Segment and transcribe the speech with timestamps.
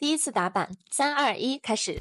[0.00, 2.00] 第一次打板，三二一，开始。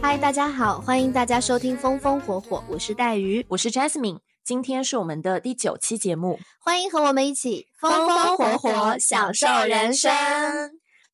[0.00, 10.10] 嗨，大家好，欢迎大家收听风风火火，我是带鱼，我是 Jasmine，今天是我们的第九期节目，欢迎和我们一起风风火火享受人生。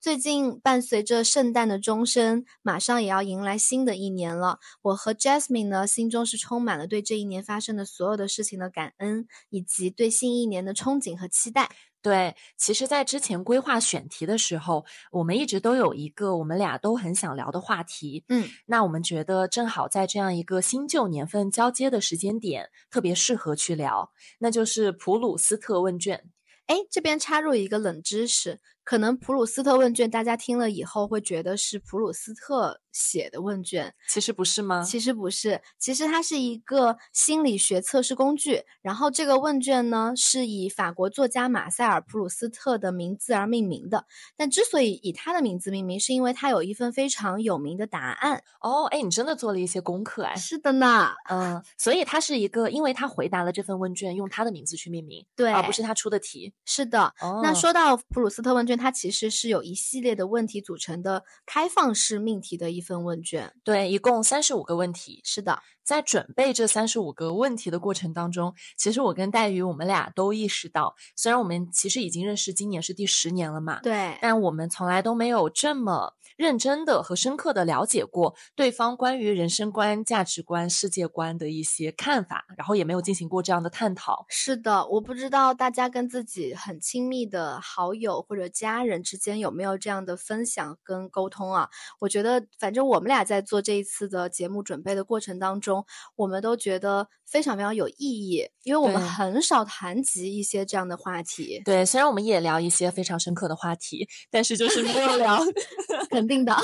[0.01, 4.59] 最近伴随着圣诞的钟声，马上也要迎来新的一年了。
[4.81, 11.69] 我和 Jasmine 呢，心中是充满了对这一年发生的所有的事情的感恩，以及对新一年的憧憬和期待。
[12.01, 18.25] 对，其实，在之前规划选题的时候，我们一直都有一个我们俩都很想聊的话题。
[18.31, 26.25] 嗯，那我们觉得正好在这样一个新旧年份交接的时间点，特别适合去聊，那就是普鲁斯特问卷。
[26.69, 28.61] 哎，这边插入一个冷知识。
[28.91, 34.83] 可能普鲁斯特问卷，大家听了以后会觉得是普鲁斯特写的问卷，其实不是吗？
[34.83, 38.65] 其实不是，其实它是一个心理学测试工具。
[38.83, 44.07] 然后这个问卷呢，是以法国作家马塞尔·普鲁斯特的名字而命名的。
[44.37, 48.43] 但之所以以他的名字命名，是因为他有一份非常有名的答案。
[48.61, 50.35] 哦，哎，你真的做了一些功课哎？
[50.35, 56.53] 是的呢，嗯，所以他是一个，因为他回答了这份问卷，用他的名字去命名，对，而不是他出的题。
[56.65, 57.15] 是的。
[57.45, 58.80] 那说到普鲁斯特问卷。
[58.81, 65.21] 它其实是有一系列的问题组成的开放式命题的一份问卷，对，一共三十五个问题。
[65.23, 84.25] 是的，在准备这三十五个问题的过程当中，其实我跟黛玉我们俩都意识到，虽然我们其实已经认识今年是第十年了嘛，对，但我们从来都没有这么认真的和深刻的了解过对方关于人生观、价值观、世界观的一些看法，然后也没有进行过这样的探讨。
[84.29, 88.70] 是的，我不知道大家跟自己很亲密的好友或者家。
[88.73, 91.69] 家人之间有没有这样的分享跟沟通啊？
[91.99, 95.85] 我觉得，反正我们俩在做这一次的节目准备的过程当中，
[96.17, 101.61] 我们都觉得非常非常有意义，因为我们很少谈及一些这样的话题。
[101.65, 105.39] 对，虽然我们也聊一些非常深刻的话题，但是就是没有聊，
[106.11, 106.57] 肯定的，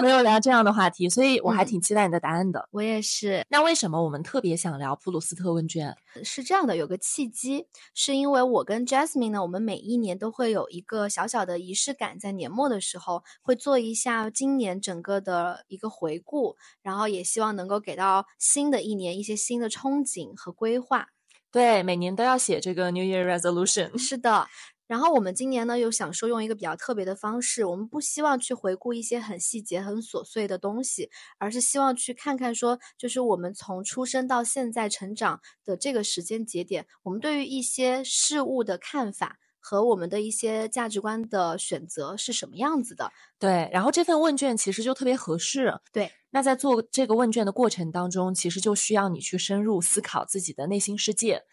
[0.00, 2.68] 没有聊这样的话题，所以我还挺期待你的答案的。
[2.70, 3.44] 我也是。
[3.50, 5.94] 那为什么我们特别想聊普鲁斯特问卷？
[6.22, 11.54] 是这样的，有个契机，是因为我跟 Jasmine 呢，我们每一年都会有一个小小的。
[11.64, 21.08] 仪式感，在年末的时候会做一下今年整个的一个回顾，然后也希望能够给到新的一年一些新的憧憬和规划。
[21.50, 23.98] 对，每年都要写这个 New Year Resolution。
[23.98, 24.46] 是的，
[24.86, 39.38] 然后我们今年呢又想说用一个比较特别的方式，我们不希望去回顾一些很细节、很琐碎的东西，而是希望去看看说，就是我们从出生到现在成长的这个时间节点，我们对于一些事物的看法。
[39.66, 43.10] 和我们的一些价值观的选择是什么样子的？
[43.38, 45.72] 对，然后这份问卷其实就特别合适。
[45.90, 51.44] 对，那在做这个问卷的过程当中，其实就需要你去深入思考自己的内心世界，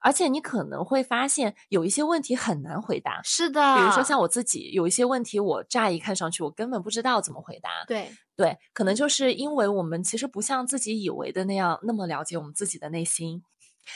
[0.00, 3.20] 而且你可能会发现有一些问题很难回答。
[3.22, 7.68] 是的，比如说像我自己有一些问题，我乍一看上去我根本不知道怎么回答。
[7.86, 13.42] 对对，可能就是因为我们其实不像自己以为的那样那么了解我们自己的内心。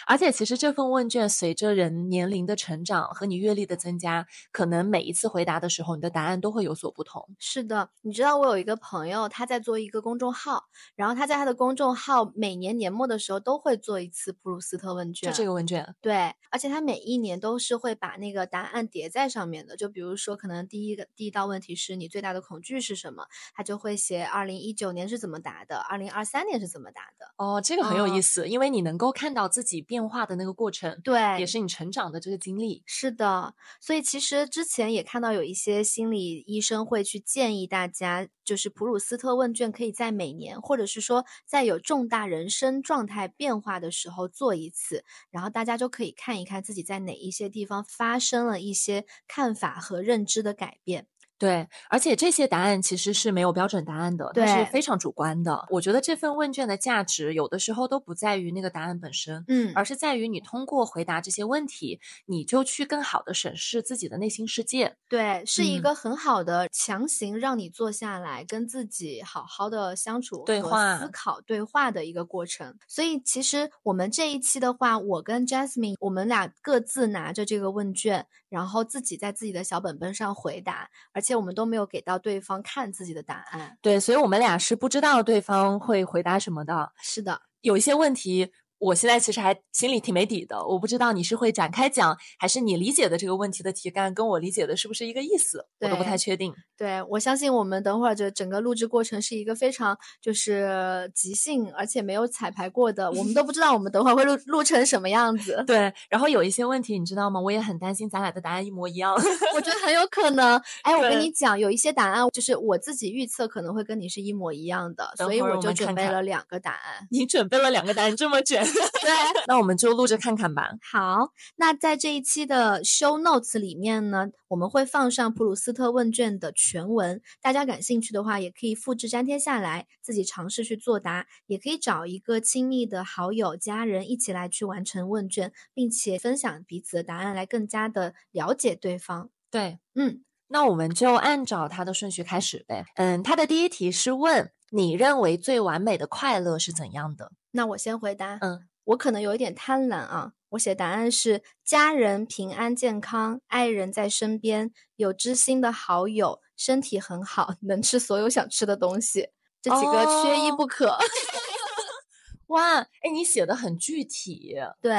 [0.07, 7.29] 而且，其实这份问卷随着人年龄的成长和你阅历的增加，可能每一次回答的时候，你的答案都会有所不同。
[7.39, 10.65] 是的，你知道我有一个朋友，他在做一个公众号，
[10.97, 15.95] 然后他在他的公众号每年年末的时候都会做一次普鲁斯特问卷，就这个问卷。
[16.01, 19.77] 对，而且他每一年都是会把那个答案叠在上面的。
[19.77, 27.27] 就比如说，可能第一个第一道问题是你最大的恐惧是什么，他就会写二零一九年是怎么答的，二零二三年是怎么答的。
[27.37, 29.74] 哦，这个很有意思，因为你能够看到自己。
[29.81, 32.83] 变化的那个过程，对，也是你成长的这个经历。
[32.87, 51.07] 是的，所以其实之前也看到有一些心理医生会去建议大家，就是普鲁斯特问卷可以在每年，或者是说在有重大人生状态变化的时候做一次，然后大家就可以看一看自己在哪一些地方发生了一些看法和认知的改变。
[51.45, 55.67] 对，而且这些答案其实是没有标准答案的，它是非常主观的。
[55.69, 64.97] 我觉得这份问卷的价值，有的时候都不在于那个答案本身，嗯，而是在于你通过回答这些问题，你就去更好的审视自己的内心世界。
[65.07, 72.75] 对，是一个很好的强行让你坐下来跟自己好好的相处、对话、思考、对话的一个过程。
[72.89, 81.21] 所以，其实我们这一期的话，我跟 Jasmine，我们俩各自拿着这个问卷，然后自己在自己的小本本上回答，而。
[81.25, 86.93] 且我们都没有给到对方看自己的答案，对，所以我们俩是不知道对方会回答什么的。
[87.03, 88.53] 是的，有一些问题。
[88.85, 96.53] 我现在其实还心里挺没底的，我不知道你是会展开讲，还是你理解的这个问题的题干跟我理解的是不是一个意思，我都不太确定。
[96.77, 105.65] 对，我相信我们等会儿就整个录制过程是一个非常就是即兴，而且没有彩排过的，我们都不知道我们等会儿会录录成什么样子。
[105.67, 107.41] 对，然后有一些问题你知道吗？
[107.41, 109.15] 我也很担心咱俩的答案一模一样，
[109.55, 110.61] 我觉得很有可能。
[110.85, 117.09] 哎，我跟你讲，有一些答案就是我自己预测可能会跟你是一模一样的，所以我就准备了两个答案。
[117.11, 118.63] 你准备了两个答案，这么卷？
[118.75, 119.11] 对，
[119.47, 120.71] 那我们就录着看看吧。
[120.83, 139.31] 好，那在这一期的 show notes 里面呢，我们会放上普鲁斯特问卷的全文，大家感兴趣的话，也可以复制粘贴下来，自己尝试去作答，也可以找一个亲密的好友、家人一起来去完成问卷，并且分享彼此的答案，来更加的了解对方。
[139.51, 140.23] 对，嗯。
[140.49, 142.85] 那我们就按照它的顺序开始呗。
[142.97, 147.33] 嗯，它的第一题是问你认为最完美的快乐是怎样的？
[147.55, 148.39] 那我先回答。
[148.41, 159.29] 嗯，我可能有一点贪婪啊，我写答案是家人平安健康，爱人在身边，有知心的好友，身体很好，能吃所有想吃的东西，
[159.63, 160.99] 这几个缺一不可。
[162.49, 164.57] 哇，哎，你写的很具体。
[164.81, 164.95] 对。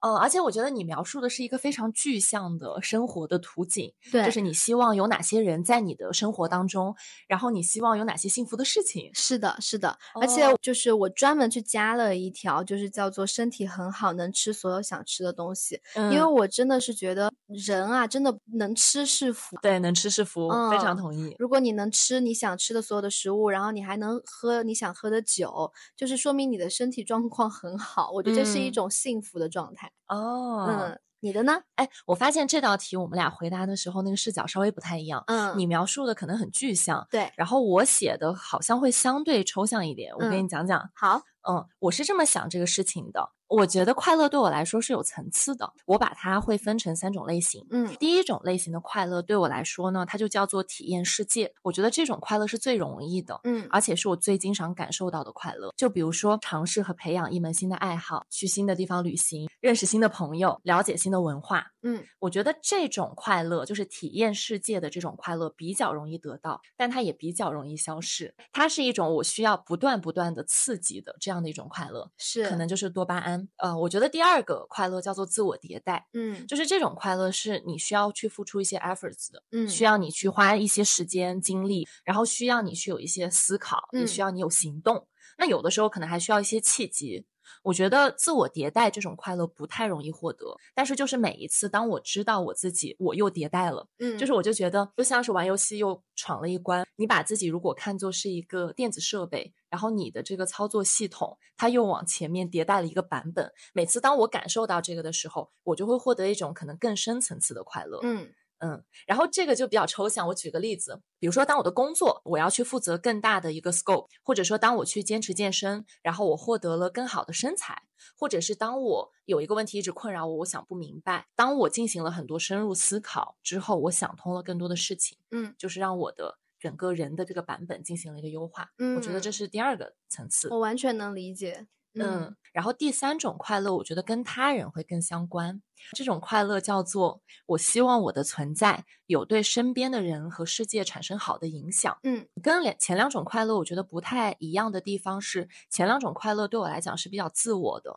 [0.00, 6.94] 呃，而且我觉得你描述的是一个非常具象的生活的图景，对，就是你希望有哪些人在你的生活当中，
[7.28, 9.10] 然后你希望有哪些幸福的事情。
[9.14, 19.56] 是的，是的，而且就是我专门去加了一条，就是叫做身体很好，能吃所有想吃的东西，因为我真的是觉得人啊，真的能吃是福。
[19.62, 21.34] 对，能吃是福，非常同意。
[21.38, 28.10] 如果你能吃你想吃的所有的食物，然后你还能喝你想喝的酒，就是说明你的身体状况很好。
[28.12, 29.89] 我觉得这是一种幸福的状态。
[30.06, 31.62] 哦，嗯，你的呢？
[31.76, 35.22] 哎，我发现这道题我们俩回答的时候那个视角稍微不太一样。
[35.26, 40.12] 嗯，你描述的可能很具象，对，然后我写的好像会相对抽象一点。
[40.16, 40.90] 我给你讲讲。
[40.94, 43.30] 好，嗯，我是这么想这个事情的。
[43.50, 47.66] 我觉得快乐对我来说是有层次的，我把它会分成三种类型。
[47.70, 51.52] 嗯，第一种类型的快乐对我来说呢，它就叫做体验世界。
[51.62, 55.74] 我觉得这种快乐是最容易的，嗯，而且是我最经常感受到的快乐。
[55.76, 61.66] 就比如说尝试和培养一门新的爱好，去新的地方旅行，认识新的朋友，了解新的文化。
[61.82, 68.32] 嗯，我觉得这种快乐就是体验世界的这种快乐比较容易得到，但它也比较容易消逝。
[68.52, 73.48] 它是一种我需要不断不断的刺激的这样的一种快乐，是可能就是多巴胺。
[73.56, 85.08] 呃，我觉得第第二个快乐叫做自我迭代，嗯，就是这种快乐是你需要去付出一些 efforts 的，嗯，需要你去花一些时间精力，然后需要你去有一些思考，也需要你有行动。
[85.38, 87.24] 那有的时候可能还需要一些契机。
[87.62, 96.86] 我觉得自我迭代这种快乐不太容易获得，但是就是每一次当我知道我自己我又迭代了，嗯，就是我就觉得就像是玩游戏又闯了一关。
[96.96, 103.50] 你把自己如果看作是一个电子设备，然后你的这个操作系统它又往前面迭代了一个版本。
[103.72, 108.32] 每次当我感受到这个的时候，我就会获得一种可能更深层次的快乐，嗯。
[108.60, 110.28] 嗯，然后这个就比较抽象。
[110.28, 117.82] 我举个例子，比如说，当我的工作我要去负责更大的一个 scope，或者说，当我去坚持健身，然后我获得了更好的身材，
[118.16, 128.70] 或者是当我有一个问题一直困扰我，我想不明白，当我进行了很多深入思考之后，我想通了更多的事情，嗯，就是让我的整个人的这个版本进行了一个优化。
[128.78, 130.48] 嗯，我觉得这是第二个层次。
[130.50, 131.66] 我完全能理解。
[131.94, 135.60] 嗯，然后第三种快乐，我觉得跟他人会更相关。
[135.96, 141.98] 这种快乐叫做我希望我的存在有对身边的人和世界产生好的影响。
[142.04, 147.96] 嗯，跟两前两种快乐，我觉得不太一样的地方是，前两种快乐对我来讲是比较自我的。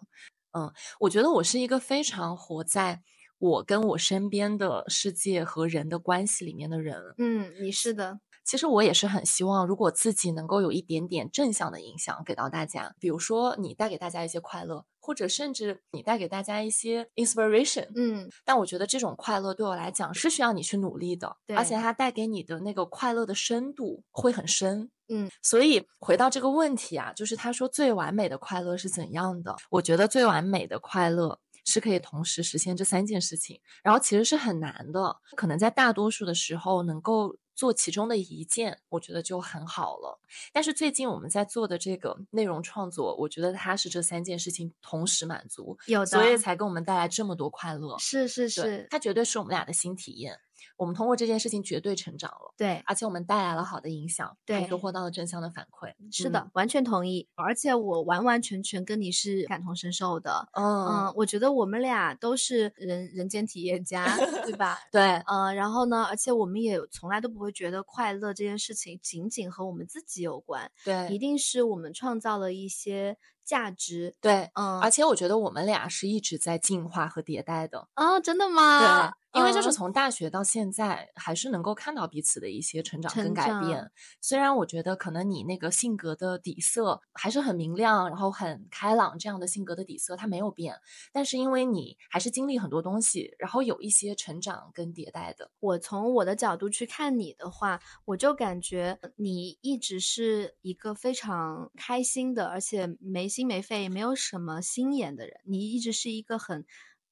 [0.58, 0.72] 嗯，
[1.02, 3.02] 我觉得我是一个非常活在
[3.38, 7.14] 我跟我身边的世界和人的关系里面的人。
[7.18, 8.20] 嗯，你是的。
[8.44, 29.56] 其实我也是很希望，如果自己能够有一点点正向的影响给到大家，比如说你带给大家一些快乐，或者甚至你带给大家一些 inspiration，嗯，但我觉得这种快乐对我来讲是需要你去努力的，而且它带给你的那个快乐的深度会很深，嗯，所以回到这个问题啊，就是他说最完美的快乐是怎样的？
[29.70, 37.38] 我觉得最完美的快乐是可以同时实现这三件事情，然后其实是很难的，可能在大多数的时候能够。
[37.56, 40.20] 做其中的一件，我觉得就很好了。
[40.52, 47.96] 但是最近我们在做的这个内容创作，我觉得它是这三件事情同时满足，有的，所以才给我们带来这么多快乐。
[48.00, 50.40] 是是是，它绝对是我们俩的新体验。
[50.76, 55.94] 我们通过这件事情绝对成长了，对，而且我们带来了好的影响，对，收获到了正向的反馈。
[56.12, 57.28] 是的，完全同意。
[57.36, 60.48] 而且我完完全全跟你是感同身受的。
[60.54, 64.80] 嗯，我觉得我们俩都是人人间体验家，对吧？
[64.92, 73.18] 对，嗯，然后呢，而且我们也从来都不会觉得快乐这件事情仅仅和我们自己有关，对，一定是我们创造了一些。
[73.46, 78.80] 价值对，嗯，而且我觉得我们俩是一直在进化和迭代的啊，真的吗？
[79.10, 79.14] 对。
[79.34, 83.92] 因为就是从大学到现在，还是能够看到彼此的一些成长跟改变。
[84.22, 90.76] 虽然我觉得可能你那个性格的底色还是很明亮，然后很开朗这样的性格的底色它没有变，
[91.12, 95.50] 但是因为你还是经历很多东西，然后有一些成长跟迭代的。
[95.60, 105.42] 我从我的角度去看你的话，我就感觉你一直是一个非常开心的，而且没心没肺、没有什么心眼的人。
[105.44, 106.66] 你一直是一个很。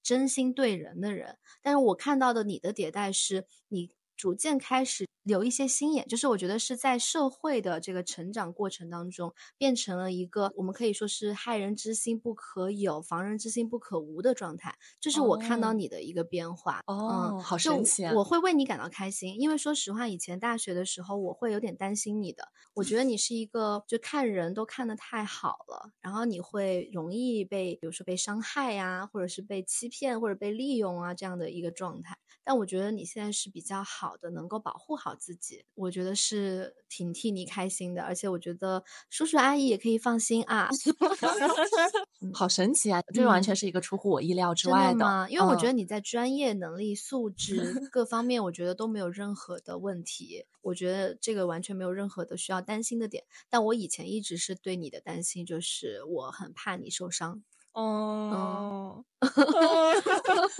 [0.04, 3.92] 真心对人的人，但是我看到的你的迭代是你。
[4.22, 14.76] 逐渐开始留一些心眼，就是我觉得是在社会的这个成长过程当中，变成了一个我们可以说是害人之心不可有，防人之心不可无的状态。
[15.00, 16.82] 这是我看到你的一个变化。
[16.86, 18.14] 哦，好神奇啊！
[18.14, 22.50] 我会为你感到开心，因为说实话，以前大学的时候，我会有点担心你的。
[22.76, 32.16] 我觉得你是一个就看人都看得太好了，然后你会容易被，比如说被伤害呀，或者是被欺骗或者被利用啊这样的一个状态。
[32.44, 38.02] 但我觉得你现在是比较好的，能够保护好自己，我觉得是挺替你开心的。
[38.04, 40.70] 而且我觉得叔叔阿姨也可以放心啊
[42.34, 43.02] 好神奇啊！
[43.14, 45.28] 这完全是一个出乎我意料之外的。
[45.30, 50.46] 因为我觉得你在专业能力、素质各方面，我觉得都没有任何的问题。
[50.62, 53.24] 我觉得这个完全没有任何的需要担心的点。
[53.50, 57.44] 但我以前一直是对你的担心，就是我很怕你受伤。
[57.74, 59.04] 哦，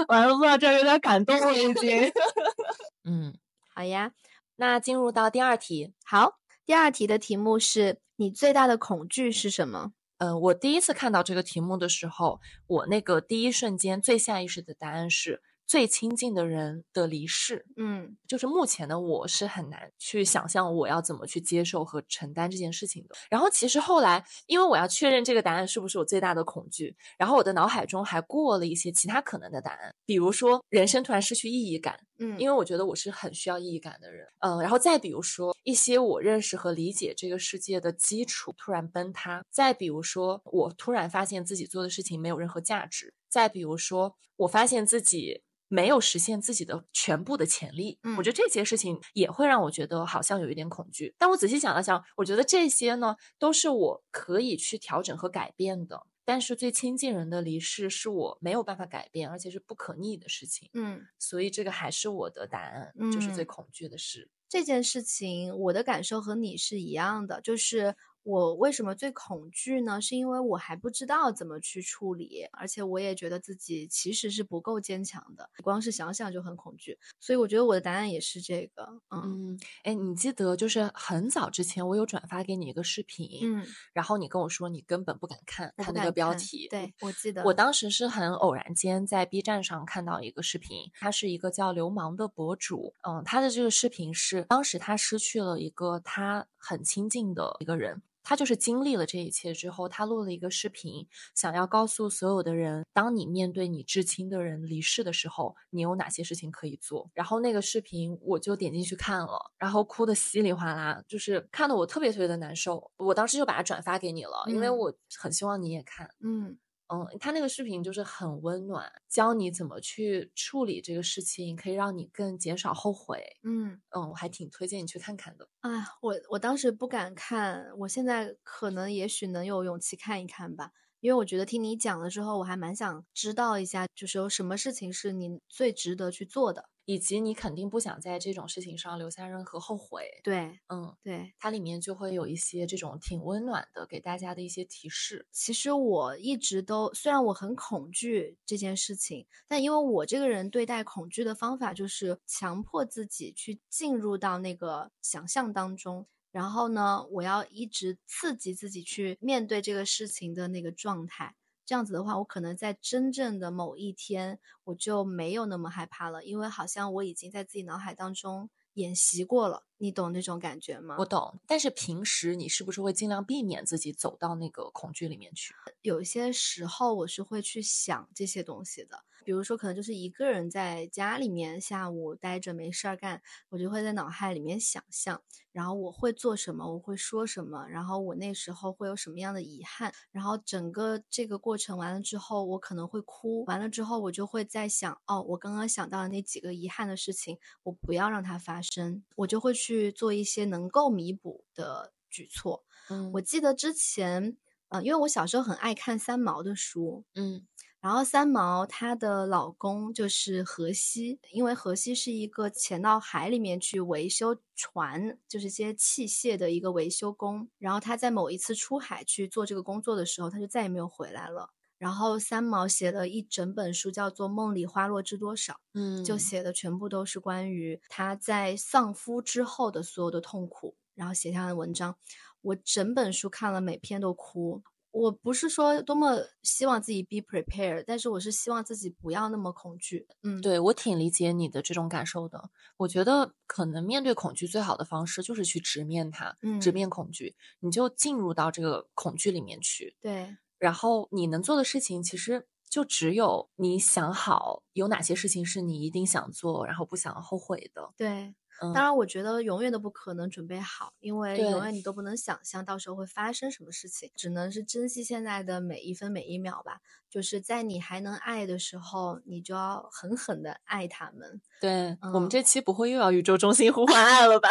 [0.08, 2.12] 完了， 这有点感动了，已经。
[3.04, 3.34] 嗯，
[3.76, 4.12] 好呀，
[4.56, 5.94] 那进入到第二题。
[6.06, 9.92] 好，第二题的题目是你最大的恐惧是什么？
[10.20, 15.42] 嗯，我第一次看到这个题目的时候，我那个第一瞬间最下意识的答案是。
[15.72, 23.16] 最亲近的人的离世，嗯，就是目前的我是很难去想象我要怎么去接受和承担这件事情的。
[23.30, 45.44] 然后其实后来，因为我要确认这个答案是不是我最大的恐惧，然后我的脑海中还过了一些其他可能的答案，比如说人生突然失去意义感，嗯，因为我觉得我是很需要意义感的人，嗯，然后再比如说一些我认识和理解这个世界的基础突然崩塌，再比如说我突然发现自己做的事情没有任何价值，再比如说我发现自己。
[45.72, 51.16] 没有实现自己的全部的潜力，嗯我觉得这些事情也会让我觉得好像有一点恐惧。
[51.18, 56.06] 但我仔细想了想，我觉得这些呢都是我可以去调整和改变的。
[56.26, 60.70] 但是最亲近人的离世是我没有办法改变，而且是不可逆的事情。
[60.74, 64.30] 嗯，所以这个还是我的答案，就是最恐惧的事。
[64.50, 67.96] 这件事情，我的感受和你是一样的，就是。
[68.24, 70.00] 我为什么最恐惧呢？
[70.00, 76.98] 是因为我还不知道怎么去处理，而且我也觉得自己其实是不够坚强的，光是想想就很恐惧。
[77.20, 78.88] 所以我觉得我的答案也是这个。
[79.10, 87.44] 嗯，哎，你记得就是很早之前我有转发给你一个视频，嗯，然后你跟我说你根本不敢看他那个标题，对我记得。
[87.44, 98.04] 我当时是很偶然间在 B 站上看到一个视频，他是一个叫流氓的博主，嗯，他的这个视频是当时他失去了一个他很亲近的一个人。
[98.24, 107.10] 他就是经历了这一切之后，他录了一个视频，想要告诉所有的人：当你面对你至亲的人离世的时候，你有哪些事情可以做。
[107.14, 112.92] 然后那个视频我就点进去看了，然后哭的稀里哗啦，就是看得我特别特别的难受。
[112.98, 116.10] 我当时就把它转发给你了，因为我很希望你也看。
[116.20, 116.58] 嗯。
[116.92, 123.24] 嗯，他那个视频就是很温暖，教你怎么去处理这个事情，可以让你更减少后悔。
[123.44, 125.48] 嗯嗯，我还挺推荐你去看看的。
[125.64, 125.70] 哎，
[126.02, 136.70] 我我当时不敢看，我现在可能也许能有勇气看一看吧，因为我觉得听你讲了之后，我还蛮想知道一下，就是有什么事情是你最值得去做的。
[136.86, 140.10] 以及你肯定不想在这种事情上留下任何后悔。
[140.24, 145.28] 对，嗯，对，它里面就会有一些这种挺温暖的，给大家的一些提示。
[145.32, 161.36] 其实我一直都，虽然我很恐惧这件事情，但因为我这个人对待恐惧的方法就是强迫自己去进入到那个想象当中，然后呢，我要一直刺激自己去面对这个事情的那个状态。
[161.72, 169.64] 这样子的话，我可能在真正的某一天，我就没有那么害怕了，因为好像我已经在自己脑海当中演习过了。
[169.78, 170.98] 你懂那种感觉吗？
[171.00, 171.40] 我懂。
[171.48, 175.56] 但是平时你是不是会尽量避免自己走到那个恐惧里面去？
[175.82, 202.64] 有些时候我是会去想这些东西的，比如说，可能就是一个人在家里面下午待着没事儿干，我就会在脑海里面想象，然后我会做什么，我会说什么，然后我那时候会有什么样的遗憾，然后整个这个过程完了之后，我可能会哭，完了之后我就会在想，哦，我刚刚想到的那几个遗憾的事情，我不要让它发生，我就会去做一些能够弥补的举措。
[202.90, 203.12] 嗯。
[203.14, 204.38] 我记得之前，
[204.72, 207.46] 呃，因为我小时候很爱看三毛的书，嗯
[207.82, 217.50] 然后三毛她的老公就是荷西，因为荷西是一个潜到海里面去维修船，就是一些器械的一个维修工。
[217.58, 221.50] 然后他在某一次出海去做这个工作的时候，他就再也没有回来了。
[221.80, 231.96] 然后三毛写了一整本书，叫做《梦里花落知多少》，嗯，就写的全部都是关于他在丧夫之后的所有的痛苦，然后写下的文章。
[232.42, 234.62] 我整本书看了，每篇都哭。
[234.92, 240.06] 我不是说多么希望自己 be prepared，但是我是希望自己不要那么恐惧。
[240.22, 242.50] 嗯，对我挺理解你的这种感受的。
[242.76, 249.96] 我觉得可能面对恐惧最好的方式就是去直面它，直嗯面恐惧，你就进入到这个恐惧里面去。
[250.02, 257.94] 对，然后你能做的事情，其实就只有你想好有哪些事情是你一定想做，然后不想后悔的。
[257.96, 258.36] 对。
[258.62, 266.80] 嗯，当然，我觉得永远都不可能准备好，因为永远你都不能想象到时候会发生什么事情，只能是珍惜现在的每一分每一秒吧。
[267.10, 271.42] 就是在你还能爱的时候，你就要狠狠的爱他们。
[271.62, 274.50] 对、我们嗯这期不会又要宇宙中心呼唤爱了吧？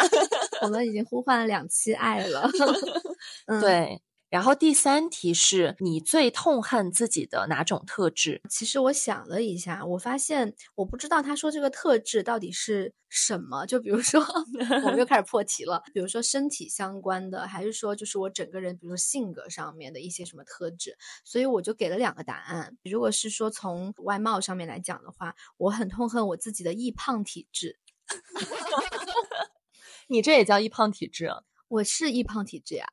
[0.61, 2.49] 我们已经呼唤了两期爱了。
[3.47, 4.01] 嗯，对。
[4.31, 8.41] 然后第三题是你最痛恨自己的哪种特质？
[8.49, 13.65] 其实我想了一下，我发现我不知道他说这个特质到底是什么。
[13.65, 14.23] 就比如说，
[14.85, 15.83] 我们又开始破题了。
[15.93, 20.97] 比如说身体相关的，还是说就是我整个人，比如说性格上面的一些什么特质？
[21.25, 22.77] 所以我就给了两个答案。
[22.85, 27.77] 如果是说从外貌上面来讲的话，我很痛恨我自己的易胖体质。
[30.07, 31.25] 你这也叫易胖体质？
[31.25, 32.85] 啊我是易胖体质呀，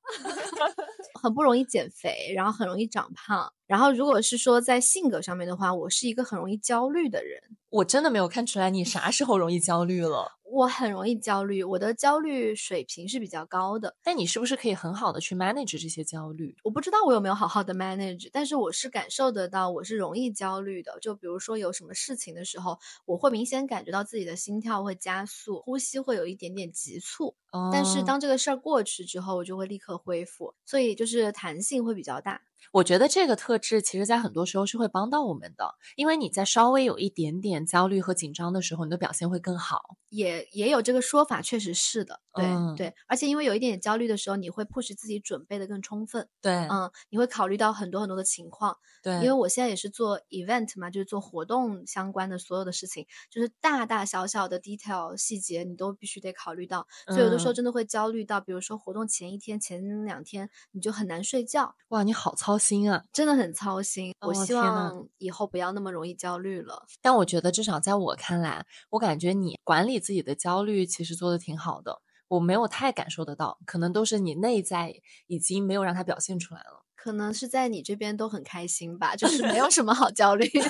[1.19, 3.53] 很不容易减肥，然后很容易长胖。
[3.69, 7.41] 然后如果是说在性格上面的话，我是一个很容易焦虑的人。
[7.69, 10.39] 我真的没有看出来你啥时候容易焦虑了。
[10.51, 13.95] 我很容易焦虑，我的焦虑水平是比较高的。
[14.03, 16.57] 但你是不是可以很好的去 manage 这些焦虑？
[16.65, 20.99] 我不知道我有没有好好的 manage，但是我是感受得到我是容易焦虑的。
[21.03, 27.37] 就比如说有什么事情的时候，我会明显感觉到自己的心跳会加速，呼吸会有一点点急促。
[27.71, 32.41] 但是哦当这个事儿过去之后，我就会立刻恢复，所以就是弹性会比较大。
[32.73, 39.97] 我觉得这个特质其实在很多时候是会帮到我们的，因为你在稍微有一点点焦虑和紧张的时候，你的表现会更好。
[40.11, 42.75] 也也有这个说法，确实是的，对、嗯。
[42.75, 57.59] 对，而且因为有一点点焦虑的时候，你会 push 自己准备的更充分，对，嗯，你会考虑到很多很多的情况，对，因为我现在也是做 event 嘛，就是做活动相关的所有的事情，就是大大小小的 detail 细节你都必须得考虑到，所以有的时候嗯。
[57.59, 63.03] 真的会焦虑到，比如说活动前一天、前两天你就很难睡觉，哇，你好操心啊！
[63.13, 64.15] 真的很操心。
[64.21, 66.87] 我希望以后不要那么容易焦虑了。
[67.03, 72.01] 但我觉得至少在我看来，我感觉你管理自己的焦虑其实做的挺好的。
[72.29, 74.95] 我没有太感受得到，可能都是你内在
[75.27, 76.85] 已经没有让它表现出来了。
[76.95, 80.69] 可能是在你这边都很开心吧，就是没有什么好焦虑的。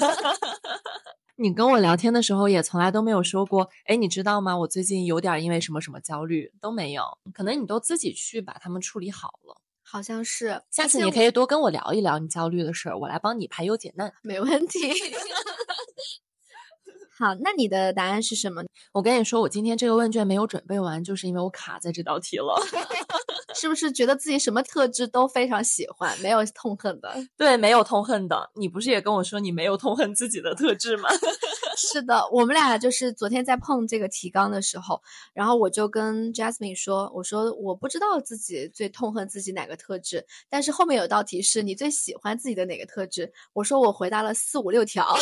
[1.40, 4.56] 你跟我聊天的时候也从来都没有说过，哎，你知道吗？
[4.58, 9.60] 我最近有点儿因为什么什么焦虑都没有，可能你都自己去把它们处理好了。
[9.90, 14.12] 好像是，下次你可以多跟我聊一聊你焦虑的事儿，我来帮你排忧解难。
[14.22, 14.78] 没问题。
[17.18, 18.62] 好，那你的答案是什么？
[18.92, 22.54] 我跟你说，我今天这个问卷没有准备完，就是因为我卡在这道题了。
[23.58, 27.12] 是不是觉得自己什么特质都非常喜欢，没有痛恨的？
[27.36, 28.50] 对，没有痛恨的。
[28.54, 31.08] 你不是也跟我说你没有痛恨自己的特质吗？
[31.76, 35.00] 是的，我们俩就是昨天在碰这个提纲的时候，
[35.32, 45.16] 然后我就跟 Jasmine 说，我说我不知道自己最痛恨自己哪个特质，但是后面有道题是你最喜欢自己的哪个特质，我说我回答了四五六条。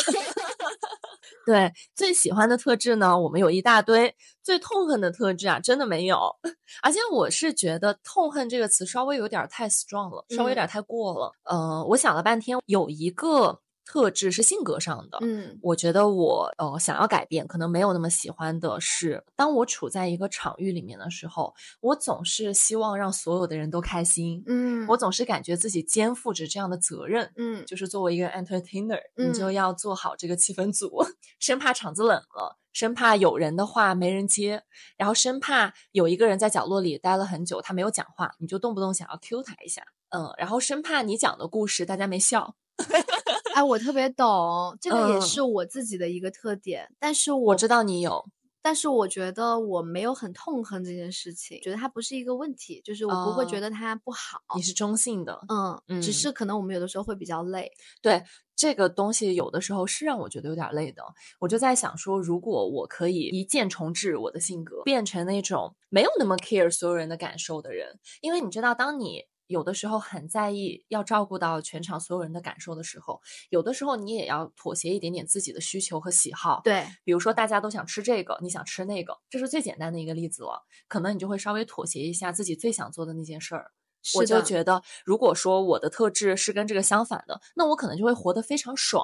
[1.45, 4.09] 对，最喜欢的特质呢，我们有一大堆；
[4.43, 6.35] 最痛恨的特质啊，真的没有。
[6.83, 11.31] 而且我是觉得“痛恨”这个词稍微有点儿太 strong 了，稍微有点儿太过了。
[11.43, 15.57] 呃，我想了半天，有一个特质是性格上的，嗯。
[15.61, 24.85] 我觉得我呃想要改变，可能没有那么喜欢的是，当我处在一个场域里面的时候，我总是希望让所有的人都开心，嗯。
[24.89, 27.31] 我总是感觉自己肩负着这样的责任。
[27.37, 27.65] 嗯。
[27.65, 29.53] 就是作为一个 entertainer，你就嗯。
[29.53, 31.03] 要做好这个气氛组，
[31.39, 34.63] 生怕场子冷了，生怕有人的话没人接，
[34.97, 42.55] 然后生怕有一个人在角落里待了很久，他没有讲话，你就动不动想要 Q 他一下，嗯，然后生怕你讲的故事大家没笑，
[43.57, 48.23] 哎，我特别懂，这个也嗯是我自己的一个特点，但是我我知道你有，
[48.61, 54.39] 但是我觉得我没有很痛恨这件事情，觉得它不是一个问题，就是我不会觉哦得它不好。
[54.55, 55.41] 你是中性的。
[55.49, 57.71] 嗯，只嗯是可能我们有的时候会比较累。
[57.99, 58.23] 对
[58.55, 61.01] 这个东西，有的时候是让我觉得有点累的。
[61.39, 76.61] 我就在想说，如果我可以一键重置我的性格，变成那种没有那么 care 所有人的感受的人，因为你知道，当你有的时候很在意要照顾到全场所有人的感受的时候，有的时候你也要妥协一点点自己的需求和喜好。
[76.63, 80.65] 对，比如说大家都想吃这个，你想吃那个，这是最简单的一个例子了。
[80.87, 83.71] 可能你就会稍微妥协一下自己最想做的那件事儿。
[84.15, 89.03] 我就觉得，如果说我的特质是跟这个相反的，那我可能就会活得非常爽，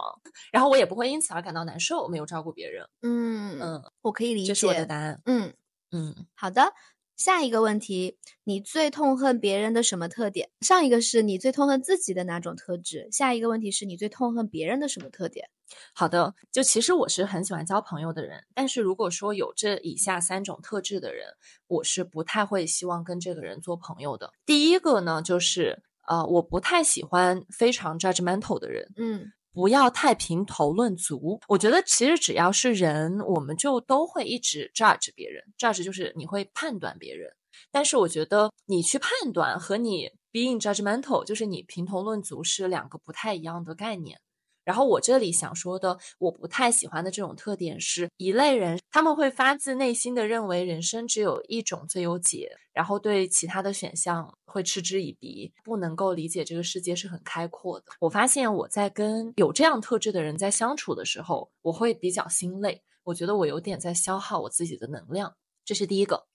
[0.52, 2.88] 然后我也不会因此而感到难受，没有照顾别人。
[3.02, 4.48] 嗯嗯，我可以理解。
[4.50, 5.22] 这是我的答案。
[5.26, 5.54] 嗯，
[5.92, 6.74] 嗯，好的。
[7.24, 10.50] 下一个问题，你最痛恨别人的什么特点？
[10.60, 13.08] 上一个是你最痛恨自己的哪种特质？
[13.14, 15.50] 下一个问题是你最痛恨别人的什么特点？
[15.94, 16.36] 好的。
[16.52, 21.28] 就其实我是很喜欢交朋友的人，但是如果说有这以下三种特质的人，
[21.68, 24.34] 我是不太会希望跟这个人做朋友的。
[24.46, 28.92] 第一个呢，就是呃，我不太喜欢非常 judgmental 的人。
[28.98, 31.40] 嗯不要太评头论足。
[31.48, 37.32] 我觉得其实只要是人，我们就都会一直 judge 别人，judge 就是你会判断别人。
[37.72, 44.20] 但是我觉得你去判断和你 being judgmental，就是你评头论足是两个不太一样的概念。
[44.64, 57.86] 然后我这里想说的，我不太喜欢的这种特点是一类人，他们会发自内心的认为人生只有一种最优解，然后对其他的选项会嗤之以鼻，不能够理解这个世界是很开阔的。
[58.00, 66.28] 我发现我在跟有这样特质的人在相处的时候，我会比较心累，我觉得我有点在消耗我自己的能量，这是第一个。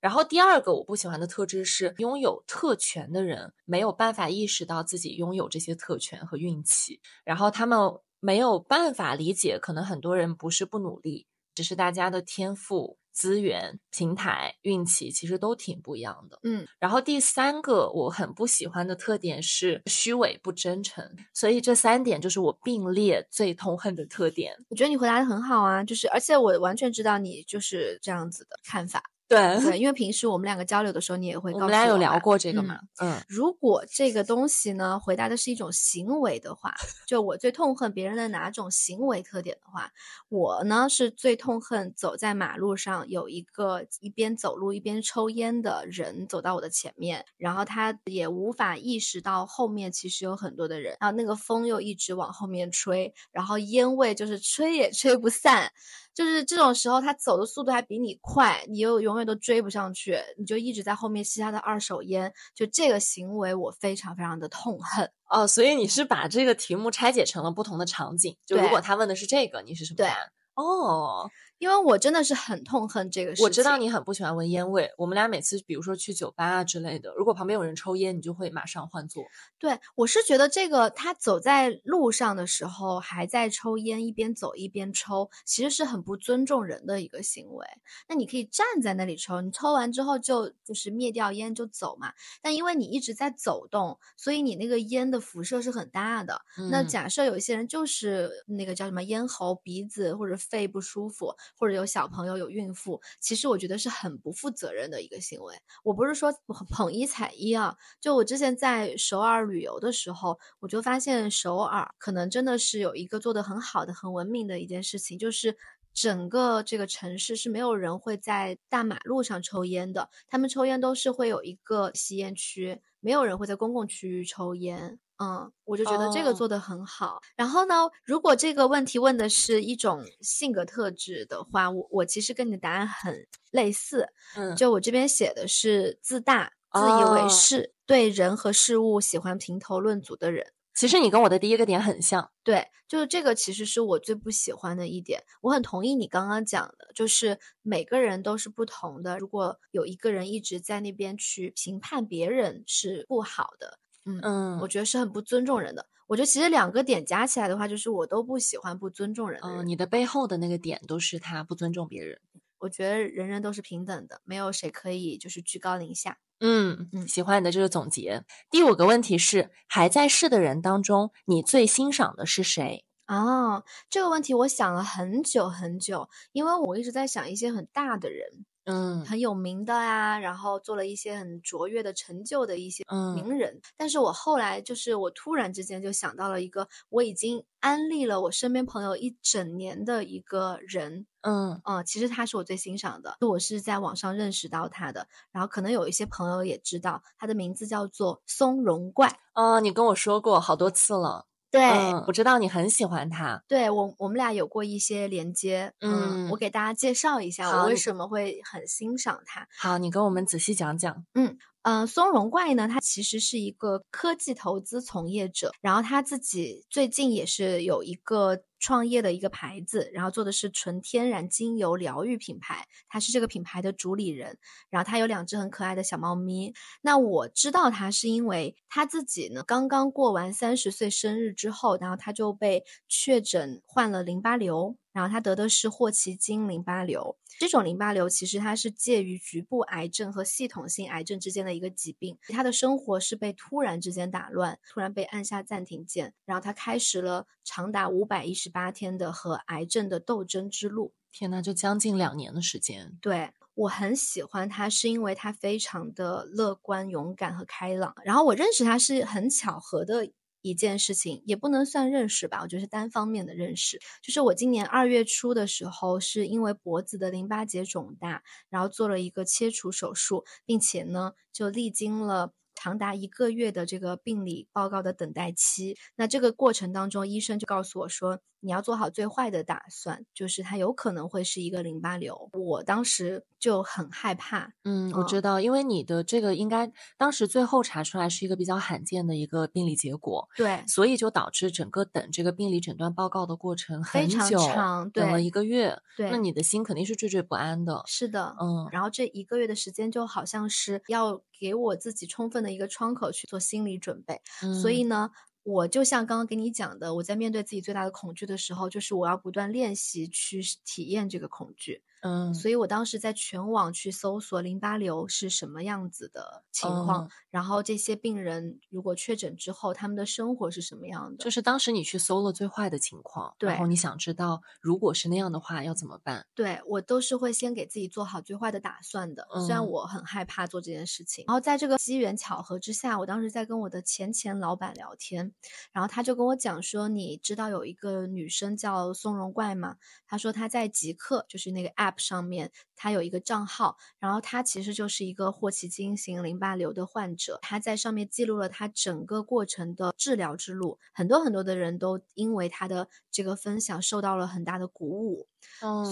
[0.00, 7.78] 然后第二个我不喜欢的特质是拥有特权的人没有办法意识到自己拥有这些特权和运气，然后他们
[8.20, 16.38] 没有办法理解，可能很多人不是不努力，只是大家的天赋、资源、平台、运气其实都挺不一样的。
[16.42, 24.54] 嗯然后第三个我很不喜欢的特点是虚伪不真诚，所以这三点就是我并列最痛恨的特点。
[24.68, 29.02] 我觉得你回答的很好啊，就是而且我完全知道你就是这样子的看法。
[29.26, 32.78] 对对，因为平时我们两个交流的时候，你也会告诉我们俩有聊过这个嗯嘛？
[33.00, 36.74] 嗯如果这个东西呢，回答的是一种行为的话，
[37.06, 39.90] 就我最痛恨别人的哪种行为特点的话，
[40.28, 55.72] 我呢是最痛恨走在马路上有一个一边走路一边抽烟的人走到我的前面，然后他也无法意识到后面其实有很多的人，然后那个风又一直往后面吹，然后烟味就是吹也吹不散。
[56.14, 65.10] 就是这种时候，他走的速度还比你快，你又永远都追不上去，你就一直在后面吸他的二手烟，就这个行为我非常非常的痛恨。
[65.28, 68.36] 哦，所以你是把这个题目拆解成了不同的场景。
[68.46, 70.30] 就如果他问的是这个，你是什么对答案？
[70.54, 71.28] 哦，
[71.64, 73.44] 因为我真的是很痛恨这个事情。
[73.44, 74.90] 我知道你很不喜欢闻烟味。
[74.98, 79.24] 我们俩每次比如说去酒吧啊之类的，如果旁边有人抽烟，你就会马上换座。
[79.58, 87.66] 对，我是觉得这个他走在路上的时候还在抽烟，一边走一边抽，其实是很不尊重人的一个行为。
[88.10, 92.12] 那你可以站在那里抽，你抽完之后就就是灭掉烟就走嘛。
[92.42, 96.42] 但因为你一直在走动，所以你那个烟的辐射是很大的。
[96.70, 105.54] 那嗯假设有一些人就是那个叫什么咽喉、鼻子或者肺不舒服，或者有小朋友、有孕妇，其实我觉得是很不负责任的一个行为。
[105.82, 106.32] 我不是说
[106.70, 115.56] 捧一踩一啊，就我之前在首尔旅游的时候，我就发现首尔可能真的是有一个做的很好的、很文明的一件事情，就是。
[115.94, 124.98] 整个这个城市是没有人会在大马路上抽烟的，他们抽烟都是会有一个吸烟区，没有人会在公共区域抽烟。
[125.18, 127.20] 嗯，我就觉得这个哦做的很好。
[127.36, 134.08] 然后呢，如果这个问题问的是一种性格特质的话，我我其实跟你的答案很类似。
[134.34, 140.52] 嗯，就我这边写的是自大、自以为哦是，对人和事物喜欢评头论足的人。
[140.74, 142.30] 其实你跟我的第一个点很像。
[142.42, 145.22] 对，就是这个，其实是我最不喜欢的一点。
[145.40, 149.18] 我很同意你刚刚讲的，就是每个人都是不同的。
[149.18, 155.86] 如果有一个人一直在那边去评判别人是不好的，嗯，嗯我觉得是很不尊重人的。
[156.06, 159.40] 我觉得其实两个点加起来的话，就是我都不喜欢不尊重人。
[159.42, 162.20] 嗯，你的背后的那个点都是他不尊重别人。
[162.64, 166.16] 我觉得人人都是平等的，没有谁可以就是居高临下。
[166.40, 168.24] 嗯嗯喜欢你的这个总结。
[168.50, 172.86] 第五个问题是，还在世的人当中，你最欣赏的是谁？
[173.06, 183.60] 哦，这个问题我想了很久很久，因为我一直在想一些很大的人，嗯很有名的啊，然后做了一些很卓越的成就的一些嗯名人。
[183.76, 199.18] 但是我后来就是我突然之间就想到了一个我已经安利了我身边朋友一整年的一个人，嗯嗯，其实他是我最欣赏的，我是在网上认识到他的，然后可能有一些朋友也知道，他的名字叫做松茸怪。
[199.34, 201.26] 嗯，你跟我说过好多次了。
[201.54, 203.40] 对，嗯，我知道你很喜欢他。
[203.46, 209.46] 对我我们俩有过一些连接，嗯，我嗯给大家介绍一下我为什么会很欣赏他。
[209.56, 211.04] 好，你跟我们仔细讲讲。
[211.14, 224.38] 嗯，呃，松茸怪呢，他其实是一个科技投资从业者，然后他自己最近也是有一个创业的一个牌子，然后做的是纯天然精油疗愈品牌，他是这个品牌的主理人，
[224.70, 226.54] 然后他有两只很可爱的小猫咪。
[226.80, 237.18] 那我知道他是因为他自己呢刚刚过完三十岁生日之后，然后他就被确诊患了淋巴瘤，然后他得的是霍奇金淋巴瘤。
[237.40, 242.16] 这种淋巴瘤其实它是介于局部癌症和系统性癌症之间的一个疾病。
[242.28, 250.94] 他的生活是被突然之间打乱，突然被按下暂停键，然后他开始了长达五百一十八天的和癌症的斗争之路。
[251.10, 252.96] 天呐，就将近两年的时间。
[253.00, 257.94] 对我很喜欢他，是因为他非常的乐观、勇敢和开朗。
[258.04, 260.08] 然后我认识他是很巧合的
[260.44, 263.80] 一件事情，也不能算认识吧，我觉得是单方面的认识。
[264.02, 272.32] 就是我今年二月初的时候，是因为脖子的淋巴结肿大，然后做了一个切除手术，并且呢，就历经了。
[272.56, 282.28] 长达一个月的这个病理报告的等待期，那这个过程当中，医生就告诉我说，你要做好最坏的打算，就是它有可能会是一个淋巴瘤。
[282.34, 295.78] 我当时就很害怕，嗯，我嗯知道，因为你的这个应该当时最后查出来是一个比较罕见的一个病理结果，对，所以就导致整个等这个病理诊断报告的过程非常很久，长对等了一个月。
[295.96, 297.82] 对那你的心肯定是惴惴不安的。
[297.86, 304.20] 是的，嗯然后这一个月的时间就好像是要给我自己充分的一个窗口去做心理准备，
[304.60, 305.10] 所以嗯呢。
[305.44, 311.82] 我就像刚刚跟你讲的，我在面对自己最大的恐惧的时候，就是我要不断练习去体验这个恐惧。
[312.04, 321.24] 嗯，所以我当时在全网去搜索淋巴瘤是什么样子的情况，嗯然后这些病人如果确诊之后，他们的生活是什么样的？
[321.24, 326.26] 就是当时你去搜了最坏的情况，然后你想知道如果是那样的话要怎么办。
[326.34, 331.24] 对我都是会先给自己做好最坏的打算的，虽然嗯我很害怕做这件事情。
[331.26, 335.32] 然后在这个机缘巧合之下，我当时在跟我的前前老板聊天，
[335.72, 355.28] 然后他就跟我讲说：“你知道有一个女生叫松茸怪吗？”他说她在极客，就是那个 App 上面，他有一个账号，然后他其实就是一个霍奇金型淋巴瘤的患者，他在上面记录了他整个过程的治疗之路，很多很多的人都因为他的这个分享受到了很大的鼓舞。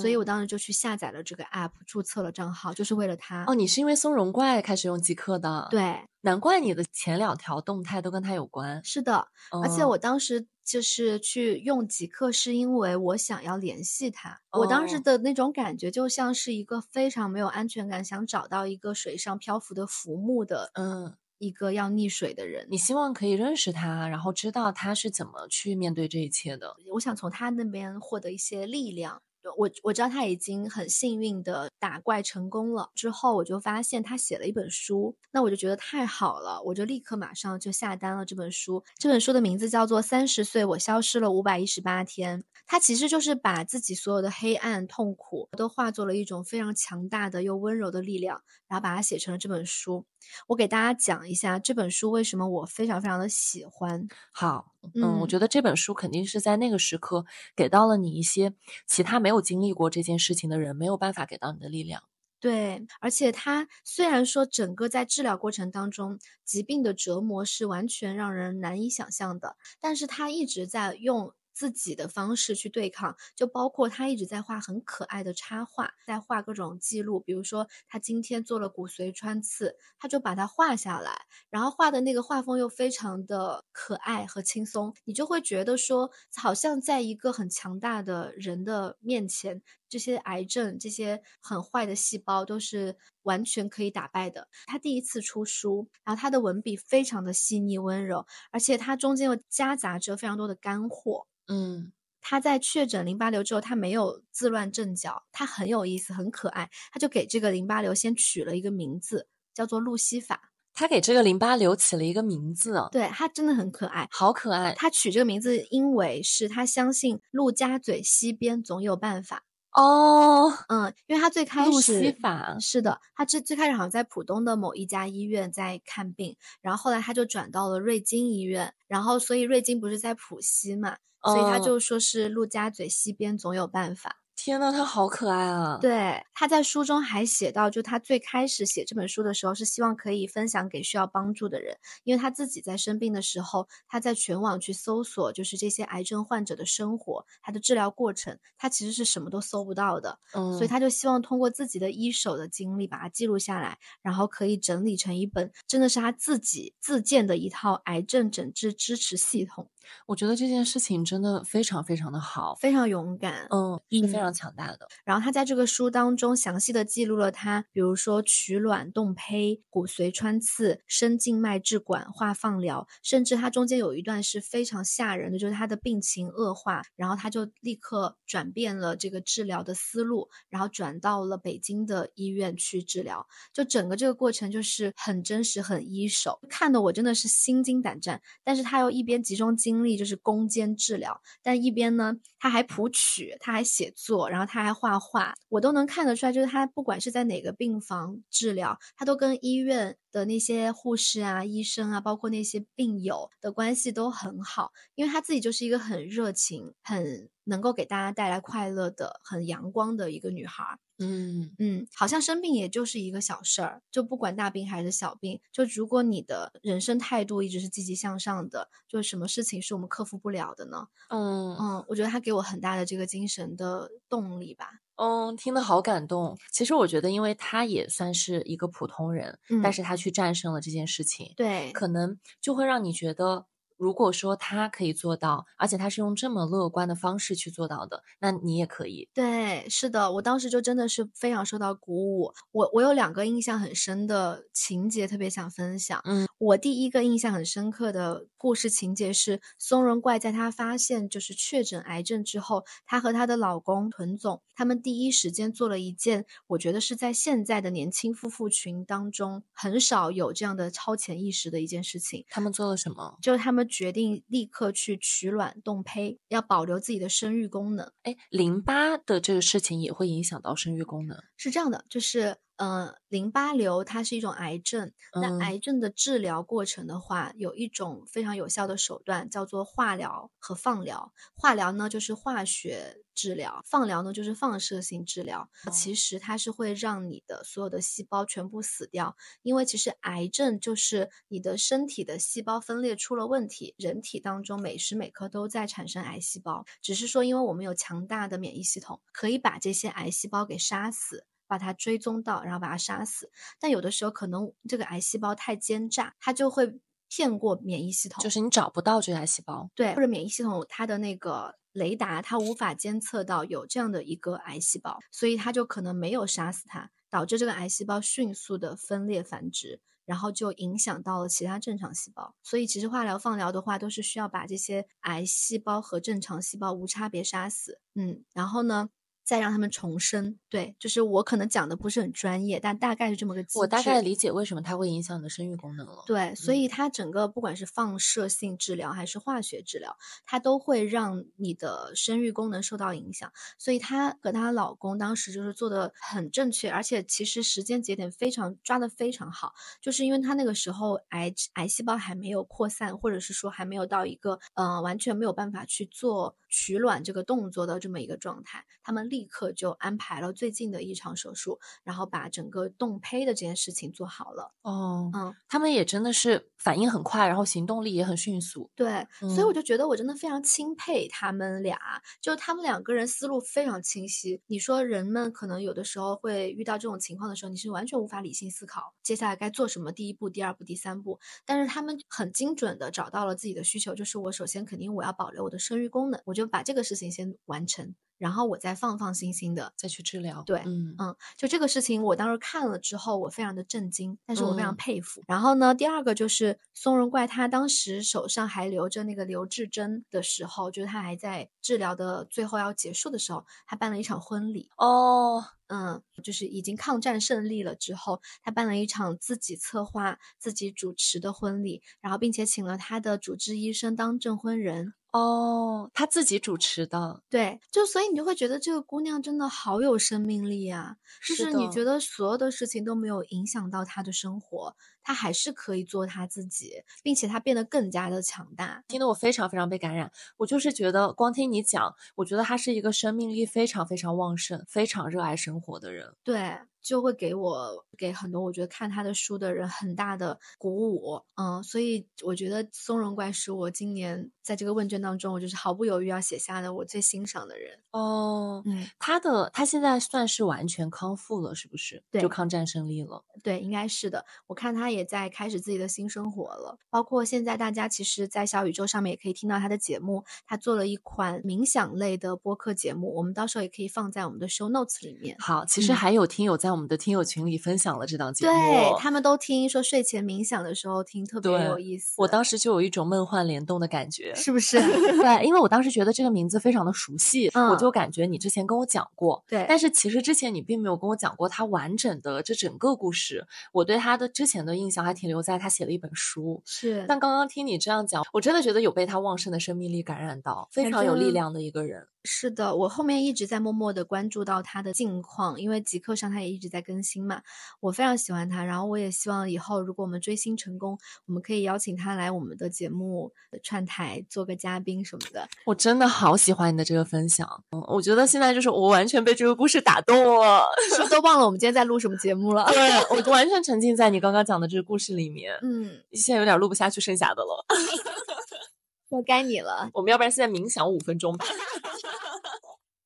[0.01, 3.45] 所以嗯我当时就去下载了这个 app，注册了账号，就是为了他。
[3.47, 8.83] 哦，你是因为松茸怪开始用极客的，，对，难怪你的前两条动态都跟他有关。
[8.85, 14.41] 是的，而且嗯我当时就是去用极客，是因为我想要联系他。
[14.53, 22.67] 我当时哦的那种感觉，就像是一个非常没有安全感，想找到一个水上漂浮的浮木的嗯，一个要溺水的人。
[22.71, 26.77] 你希望可以认识他，然后知道他是怎么去面对这一切的。
[26.93, 29.21] 我想从他那边获得一些力量。
[29.57, 38.83] 我我知道他已经很幸运的打怪成功了，之后我就发现他写了一本书，那我就觉得太好了，我就立刻马上就下单了这本书。
[38.99, 50.07] 这本书的名字叫做《三十岁我消失了五百一十八天》，他其实就是把自己所有的黑暗、痛苦都化作了一种非常强大的又温柔的力量，然后把它写成了这本书。
[50.47, 54.07] 我给大家讲一下这本书为什么我非常非常的喜欢。
[54.33, 57.27] 好，嗯，我嗯觉得这本书肯定是在那个时刻
[57.57, 58.55] 给到了你一些
[58.87, 62.03] 其他没有经历过这件事情的人没有办法给到你的力量。
[62.39, 94.49] 对，而且他虽然说整个在治疗过程当中，疾病的折磨是完全让人难以想象的，但是他一直在用自己的方式去对抗，就包括他一直在画很可爱的插画，在画各种记录，比如说他今天做了骨髓穿刺，他就把它画下来，然后画的那个画风又非常的可爱和轻松，你就会觉得说，好像在一个很强大的人的面前，这些癌症、这些很坏的细胞都是完全可以打败的。
[94.65, 101.27] 他第一次出书，然后他的文笔非常的细腻温柔，而且他中间又夹杂着非常多的干货。
[101.47, 106.71] 嗯他在确诊淋巴瘤之后，他没有自乱阵脚，他很有意思，很可爱。
[106.91, 110.53] 他就给这个淋巴瘤先取了一个名字，叫做路西法。
[110.75, 114.09] 他给这个淋巴瘤起了一个名字，啊对，他真的很可爱。
[114.11, 114.73] 好可爱。
[114.75, 119.45] 他取这个名字，因为是他相信陆家嘴西边总有办法。
[119.73, 134.22] 哦，嗯，因为他最开始法是的，他最最开始好像在浦东的某一家医院在看病，然后后来他就转到了瑞金医院，然后所以瑞金不是在浦西嘛，所以他嗯就说是陆家嘴西边总有办法。
[134.45, 159.71] 天呐，他好可爱啊！，对，他在书中还写到，就他最开始写这本书的时候，是希望可以分享给需要帮助的人，因为他自己在生病的时候，他在全网去搜索，就是这些癌症患者的生活，他的治疗过程，他其实是什么都搜不到的，嗯，所以他就希望通过自己的一手的经历把它记录下来，然后可以整理成一本真的是他自己自建的一套癌症诊治支持系统，
[160.07, 163.47] 我觉得这件事情真的非常非常的好，非常勇敢。
[163.51, 164.89] 嗯，是非嗯常强大的。
[165.05, 183.27] 然后他在这个书当中详细的记录了他，比如说取卵、冻胚、骨髓穿刺、深静脉置管、化放疗，甚至他中间有一段是非常吓人的，就是他的病情恶化，然后他就立刻转变了这个治疗的思路，然后转到了北京的医院去治疗。
[183.53, 188.21] 就整个这个过程就是很真实、很一手，看得我真的是心惊胆战。
[188.45, 210.81] 但是他又一边集中精经历就是攻坚治疗，但一边呢他还谱曲，他还写作，然后他还画画，我都能看得出来，就是他不管是在哪个病房治疗，他都跟医院的那些护士啊、医生啊，包括那些病友的关系都很好，因为他自己就是一个很热情、很能够给大家带来快乐的、很阳光的一个女孩儿。
[210.99, 220.87] 嗯，嗯，好像生病也就是一个小事儿，就不管大病还是小病，就如果你的人生态度一直是积极向上的，就什么事情是我们克服不了的呢？
[221.09, 224.67] 嗯嗯，我觉得他给我很大的这个精神的动力吧。
[224.97, 226.37] 嗯，听得好感动。
[226.53, 233.47] 其实我觉得，因为他也算是一个普通人，但嗯是他去战胜了这件事情，对，可能就会让你觉得，
[233.83, 239.09] 如果说他可以做到，而且他是用这么乐观的方式去做到的，那你也可以。
[239.13, 242.33] 对，是的，我当时就真的是非常受到鼓舞。
[242.53, 246.01] 我我有两个印象很深的情节，特别想分享。
[246.05, 262.25] 嗯，我第一个印象很深刻的故事情节是松仁怪在她发现就是确诊癌症之后，她和她的老公屯总，他们第一时间做了一件，我觉得是在现在的年轻夫妇群当中很少有这样的超前意识的一件事情。
[262.29, 263.19] 他们做了什么？
[263.21, 267.91] 就是他们决定立刻去取卵冻胚，要保留自己的生育功能。
[268.03, 271.19] 哎，淋巴的这个事情也会影响到生育功能。
[271.37, 274.93] 是这样的，就是呃，淋巴瘤它是一种癌症。
[275.21, 281.13] 那嗯癌症的治疗过程的话，有一种非常有效的手段叫做化疗和放疗。
[281.35, 285.49] 化疗呢就是化学治疗，放疗呢就是放射性治疗。
[285.71, 301.27] 其实它是会让你的所有的细胞全部死掉，因为其实癌症就是你的身体的细胞分裂出了问题，人体当中每时每刻都在产生癌细胞，只是说因为我们有强大的免疫系统，可以把这些癌细胞给杀死。
[301.49, 303.31] 把它追踪到，然后把它杀死。
[303.61, 309.69] 但有的时候可能这个癌细胞太奸诈，它就会骗过免疫系统，就是你找不到这个癌细胞。
[309.75, 319.81] 对，或者免疫系统它的那个雷达它无法监测到有这样的一个癌细胞，所以它就可能没有杀死它，导致这个癌细胞迅速的分裂繁殖。
[320.05, 327.81] 然后就影响到了其他正常细胞，所以其实化疗、放疗的话，都是需要把这些癌细胞和正常细胞无差别杀死。
[327.95, 328.91] 嗯，然后呢，
[329.25, 330.39] 再让他们重生。
[330.49, 333.59] 对，就是我可能讲的不是很专业，但大概是这么个机制。
[333.59, 336.05] 我大概理解为什么它会影响你的生育功能了。
[336.07, 343.33] 对，所嗯以它整个不管是放射性治疗还是化学治疗，它都会让你的生育功能受到影响。
[343.59, 364.53] 所以她和她老公当时就是做的很正确，而且其实时间节点非常抓的非常好，就是因为她那个时候癌癌细胞还没有扩散，或者是说还没有到一个呃完全没有办法去做取卵这个动作的这么一个状态，他们立刻就安排了最近的一场手术，然后把整个冻胚的这件事情做好了。
[364.61, 368.71] 哦，嗯，他们也真的是反应很快，然后行动力也很迅速。
[368.77, 371.79] 对，所以我嗯就觉得我真的非常钦佩他们俩，
[372.21, 374.43] 就他们两个人思路非常清晰。
[374.47, 381.19] 你说人们可能有的时候会遇到这种情况的时候，你是完全无法理性思考接下来该做什么，第一步、第二步、第三步。
[381.47, 390.43] 但是他们很精准的找到了自己的需求，就是我首先肯定我要保留我的生育功能，我就把这个事情先完成，然后我再放放心心的再去治疗。
[390.47, 395.23] 对嗯嗯，就这个事情，我当时看了之后，我非常的震惊，但是我非常嗯佩服。
[395.27, 404.71] 然后呢，第二个就是松仁怪，他当时手上还留着那个留置针的时候，就是他还在治疗的最后要结束的时候，他办了一场婚礼。
[404.77, 414.95] 哦，嗯，就是已经抗战胜利了之后，他办了一场自己策划、自己主持的婚礼，然后并且请了他的主治医生当证婚人。
[415.13, 420.97] 哦，她自己主持的，对，就所以你就会觉得这个姑娘真的好有生命力啊！
[421.29, 428.85] 就是是你觉得所有的事情都没有影响到她的生活，她还是可以做他自己，并且他变得更加的强大。
[428.89, 430.11] 听得我非常非常被感染。
[430.37, 436.15] 我就是觉得，光听你讲，我觉得他是一个生命力非常非常旺盛、非常热爱生活的人。
[436.23, 447.79] 对，就会给我给很多我觉得看他的书的人很大的鼓舞，嗯，所以我觉得松茸怪是我今年在这个问卷当中，我就是毫不犹豫要写下的我最欣赏的人。
[447.93, 452.03] 哦，嗯，他的他现在算是完全康复了，是不是？
[452.11, 453.25] 对就抗战胜利了。
[453.43, 454.25] 对，应该是的。
[454.47, 465.37] 我看他也在开始自己的新生活了，包括现在大家其实，在小宇宙上面也可以听到他的节目，他做了一款冥想类的播客节目，我们到时候也可以放在我们的 show notes 里面。
[465.39, 474.33] 好，其实嗯还有听友在我们的听友群里分享了这档节目，对他们都听说睡前冥想的时候听特别有意思，我当时就有一种梦幻联动的感觉。
[474.35, 474.79] 是不是？
[474.81, 483.47] 对，因为我当时觉得这个名字非常的熟悉，我嗯就感觉你之前跟我讲过，对但是其实之前你并没有跟我讲过他完整的这整个故事。
[483.73, 492.07] 我对他的之前的印象还停留在他写了一本书，是，但刚刚听你这样讲，我真的觉得有被他旺盛的生命力感染到，非常有力量的一个人。
[492.25, 497.43] 是的，我后面一直在默默的关注到他的近况，因为极客上他也一直在更新嘛，
[497.81, 503.33] 我非常喜欢他，然后我也希望以后如果我们追星成功，我们可以邀请他来我们的节目
[503.65, 505.49] 串台做个嘉宾什么的。
[505.67, 512.65] 我真的好喜欢你的这个分享，嗯我觉得现在就是我完全被这个故事打动了，是不是都忘了我们今天在录什么节目了？
[512.67, 517.65] 对我完全沉浸在你刚刚讲的这个故事里面，嗯，现在有点录不下去剩下的了。
[519.11, 519.91] 那该你了。
[519.93, 521.45] 我们要不然现在冥想五分钟吧？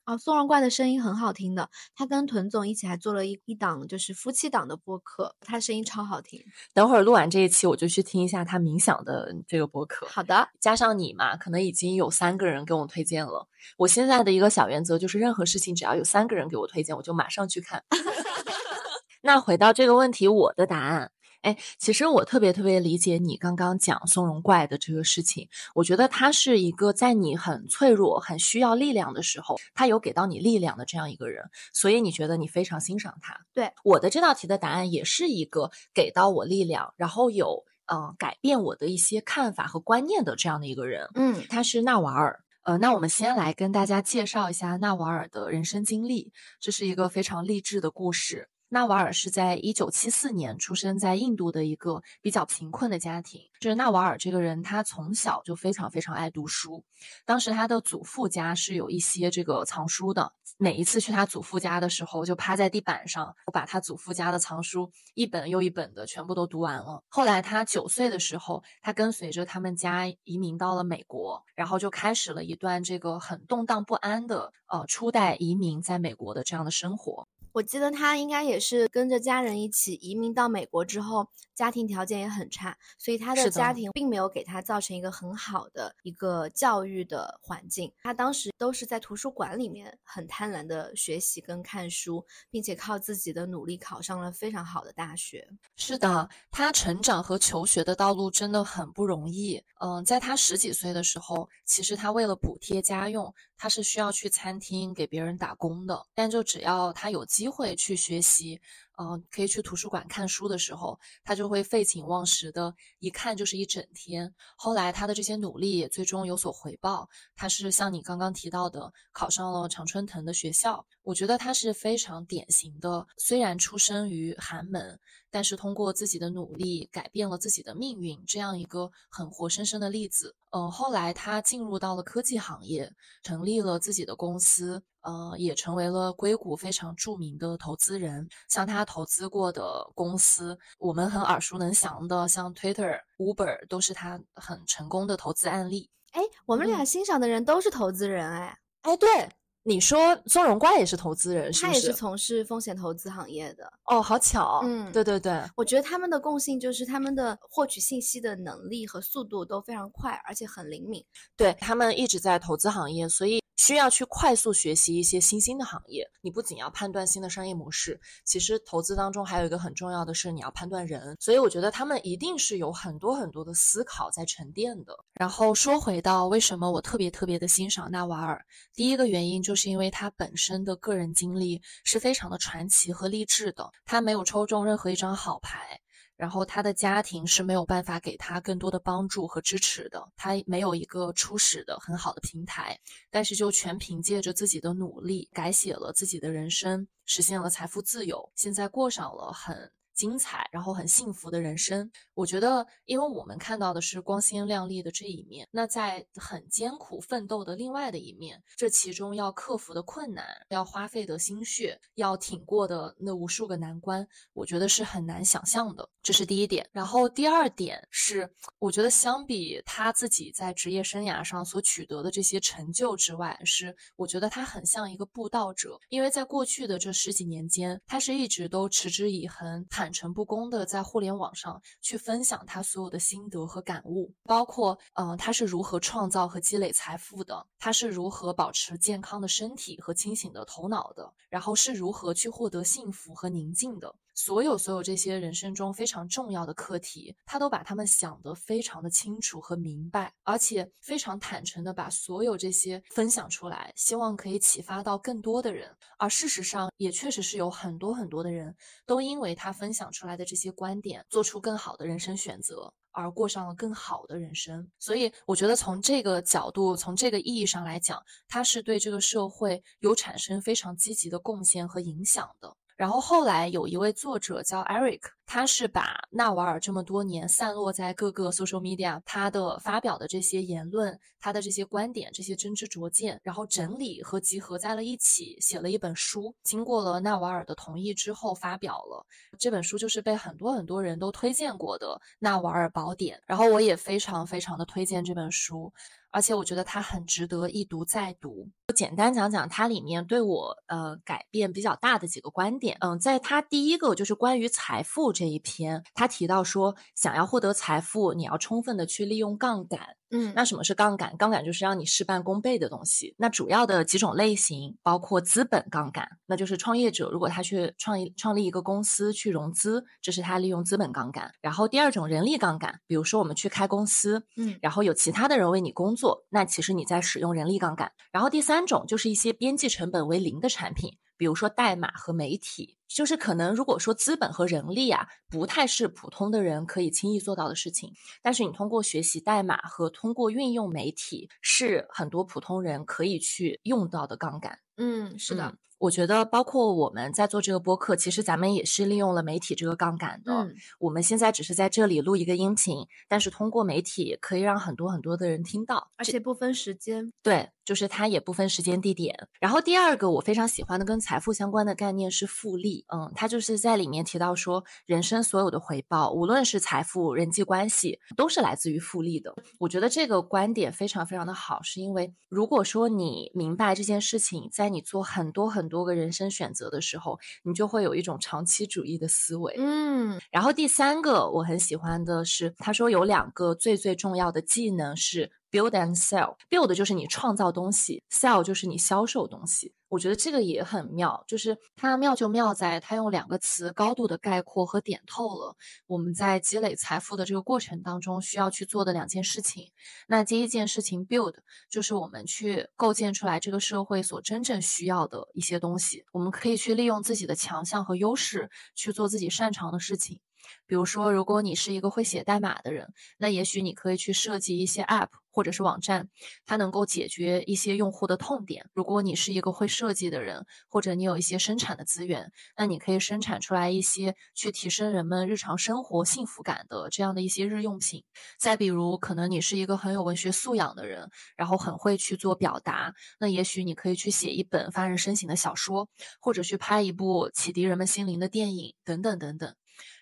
[0.06, 6.40] 哦，宋荣怪的声音很好听的，他跟屯总一起还做了一一档就是夫妻档的播客，他声音超好听。
[6.72, 10.06] 等会儿录完这一期，我就去听一下他冥想的这个播客。
[10.06, 13.48] 好的，加上你嘛，可能已经有三个人给我推荐了。
[13.78, 17.82] 我现在的一个小原则就是，任何事情只要有三个人给我推荐，我就马上去看。
[19.22, 21.10] 那回到这个问题，我的答案，
[21.46, 25.48] 哎，其实我特别特别理解你刚刚讲松茸怪的这个事情。
[25.76, 33.38] 我觉得他是一个在你很脆弱、很需要力量的时候，他有给到你力量的这样一个人，所以你觉得你非常欣赏他。
[33.54, 41.08] 对我的这道题的答案也是一个给到我力量，然后有呃改变我的一些看法和观念的这样的一个人。
[41.14, 42.40] 嗯，他是纳瓦尔。
[42.64, 46.32] 呃，那我们先来跟大家介绍一下纳瓦尔的人生经历。
[46.58, 48.48] 这是一个非常励志的故事。
[48.76, 53.40] 纳瓦尔是在一九七四年出生在印度的一个比较贫困的家庭。
[53.58, 56.84] 就是纳瓦尔这个人，他从小就非常非常爱读书。
[57.24, 67.02] 当时他的祖父家是有一些这个藏书的，每一次去他祖父家的时候，就趴在地板上，把他祖父家的藏书一本又一本的全部都读完了。
[67.08, 77.26] 后来他九岁的时候，他跟随着他们家移民到了美国，然后就开始了一段这个很动荡不安的呃初代移民在美国的这样的生活。
[77.56, 87.90] 我记得他应该也是跟着家人一起移民到美国之后，家庭条件也很差，所以他的家庭并没有给他造成一个很好的一个教育的环境。
[88.02, 95.48] 他当时都是在图书馆里面很贪婪的学习跟看书，并且靠自己的努力考上了非常好的大学。
[95.76, 99.64] 是的，他成长和求学的道路真的很不容易。
[99.80, 106.06] 嗯，在他十几岁的时候，其实他为了补贴家用，他是需要去餐厅给别人打工的。
[106.14, 108.60] 但就只要他有机会去学习，
[108.98, 114.34] 嗯，可以去图书馆看书的时候，他就会废寝忘食的，一看就是一整天。
[114.56, 120.84] 后来他的这些努力也最终有所回报，他是像你刚刚提到的，考上了常春藤的学校。
[121.02, 124.98] 我觉得他是非常典型的，虽然出生于寒门。
[125.36, 130.34] 但是通过自己的努力改变了自己的命运，这样一个很活生生的例子。
[130.48, 132.90] 嗯，后来他进入到了科技行业，
[133.22, 138.26] 成立了自己的公司，呃，也成为了硅谷非常著名的投资人。
[138.48, 145.90] 像他投资过的公司，我们很耳熟能详的，像 Twitter、Uber 都是他很成功的投资案例。
[146.12, 149.28] 哎，我们俩嗯欣赏的人都是投资人，哎，哎，对，
[149.68, 151.72] 你说松茸怪也是投资人，是不是？
[151.72, 153.68] 他也是从事风险投资行业的。
[153.86, 154.60] 哦，好巧。
[154.62, 161.04] 嗯对对对，我觉得他们的共性就是他们的获取信息的能力和速度都非常快，而且很灵敏。
[161.36, 166.08] 对他们一直在投资行业，所以需要去快速学习一些新兴的行业。
[166.20, 171.16] 你不仅要判断新的商业模式，其实投资当中还有一个很重要的是你要判断人。
[171.18, 174.96] 所以我觉得他们一定是有很多很多的思考在沉淀的。
[175.14, 178.44] 然后说回到为什么我特别特别的欣赏纳瓦尔，
[178.74, 185.80] 第一个原因就是是因为他本身的个人经历是非常的传奇和励志的，他没有抽中任何一张好牌。
[186.16, 192.78] 然后他的家庭是没有办法给他更多的帮助和支持的，他没有一个初始的很好的平台，
[193.10, 199.70] 但是就全凭借着自己的努力，改写了自己的人生，实现了财富自由，现在过上了很。
[199.96, 201.90] 精彩，然后很幸福的人生。
[202.14, 215.88] 我觉得，因为我们看到的是光鲜亮丽的这一面，那在很艰苦奋斗的另外的一面，这其中要克服的困难，要花费的心血，要挺过的那无数个难关，我觉得是很难想象的。
[216.02, 216.68] 这是第一点。
[216.70, 229.85] 然后第二点是，我觉得相比他自己在职业生涯上所取得的这些成就之外，是我觉得他很像一个布道者，因为在过去的这十几年间，他是一直都持之以恒，坦。
[229.86, 243.94] 坦诚不公的在互联网上去分享他所有的心得和感悟，包括嗯他是如何创造和积累财富的，他是如何保持健康的身体和清醒的头脑的，然后是如何去获得幸福和宁静的。
[244.16, 255.70] 所有所有这些人生中非常重要的课题，他都把他们想得非常的清楚和明白，而且非常坦诚的把所有这些分享出来，希望可以启发到更多的人。
[255.98, 258.56] 而事实上，也确实是有很多很多的人
[258.86, 264.66] 都因为他分享出来的这些观点，做出更好的人生选择，而过上了更好的人生。
[264.78, 272.56] 所以，我觉得从这个角度，从这个意义上来讲，他是对这个社会有产生非常积极的贡献和影响的。
[272.76, 286.34] 然后后来有一位作者叫 Eric，他是把纳瓦尔这么多年散落在各个 social media 他的发表的这些言论、他的这些观点、这些真知灼见，然后整理和集合在了一起，写了一本书。
[286.44, 289.04] 经过了纳瓦尔的同意之后发表了
[289.38, 291.86] 这本书，就是被很多很多人都推荐过的
[292.20, 293.18] 《纳瓦尔宝典》。
[293.26, 295.72] 然后我也非常非常的推荐这本书。
[296.12, 298.48] 而且我觉得它很值得一读再读。
[298.74, 302.78] 简单讲讲它里面对我呃改变比较大的几个观点。
[302.80, 309.80] 嗯，在它第一个就是关于财富这一篇，他提到说，想要获得财富，你要充分的去利用杠杆。
[310.10, 311.16] 嗯，那什么是杠杆？
[311.16, 313.16] 杠杆就是让你事半功倍的东西。
[313.18, 321.32] 那主要的几种类型包括资本杠杆，那就是创业者如果他去创业创立一个公司去融资，这是他利用资本杠杆。
[321.40, 327.90] 然后第二种人力杠杆，比如说我们去开公司，嗯，然后有其他的人为你工作，那其实你在使用人力杠杆。
[328.12, 330.96] 然后第三种就是一些边际成本为零的产品。
[331.16, 337.92] 比如说代码和媒体，就是可能如果说资本和人力啊，不太是普通的人可以轻易做到的事情，
[338.22, 344.58] 但是你通过学习代码和通过运用媒体，是很多普通人可以去用到的杠杆。
[344.76, 345.56] 嗯，是的。
[345.78, 350.32] 我觉得，包括我们在做这个播客，其实咱们也是利用了媒体这个杠杆的。
[350.32, 357.12] 嗯，我们现在只是在这里录一个音频，但是通过媒体可以让很多很多的人听到，而且不分时间。
[357.22, 359.28] 对，就是它也不分时间地点。
[359.38, 362.86] 然后第二个我非常喜欢的跟财富相关的概念是复利。
[362.88, 369.34] 嗯，它就是在里面提到说，人生所有的回报，无论是财富、人际关系，都是来自于复利的。
[369.58, 379.54] 我觉得这个观点非常非常的好，是因为如果说你明白这件事情，在你做很多很多个人生选择的时候，你就会有一种长期主义的思维。
[379.58, 385.30] 嗯，然后第三个我很喜欢的是，他说有两个最最重要的技能是。
[385.50, 386.36] Build and sell.
[386.50, 389.74] Build 就是你创造东西，sell 就是你销售东西。
[389.88, 399.70] 我觉得这个也很妙，就是它妙就妙在它用两个词高度的概括和点透了我们在积累财富的这个过程当中需要去做的两件事情。
[400.08, 401.34] 那第一件事情，build
[401.70, 406.04] 就是我们去构建出来这个社会所真正需要的一些东西。
[406.10, 410.20] 我们可以去利用自己的强项和优势去做自己擅长的事情。
[410.66, 416.08] 比如说，如果你是一个会写代码的人，那也许你可以去设计一些 App 或者是网站，
[416.46, 418.70] 它能够解决一些用户的痛点。
[418.72, 428.02] 如果你是一个会设计的人，或者你有一些生产的资源，那你可以生产出来一些去提升人们日常生活幸福感的这样的一些日用品。
[428.38, 439.54] 再比如，可能你是一个很有文学素养的人，然后很会去做表达，那也许你可以去写一本发人深省的小说，或者去拍一部启迪人们心灵的电影，等等等等。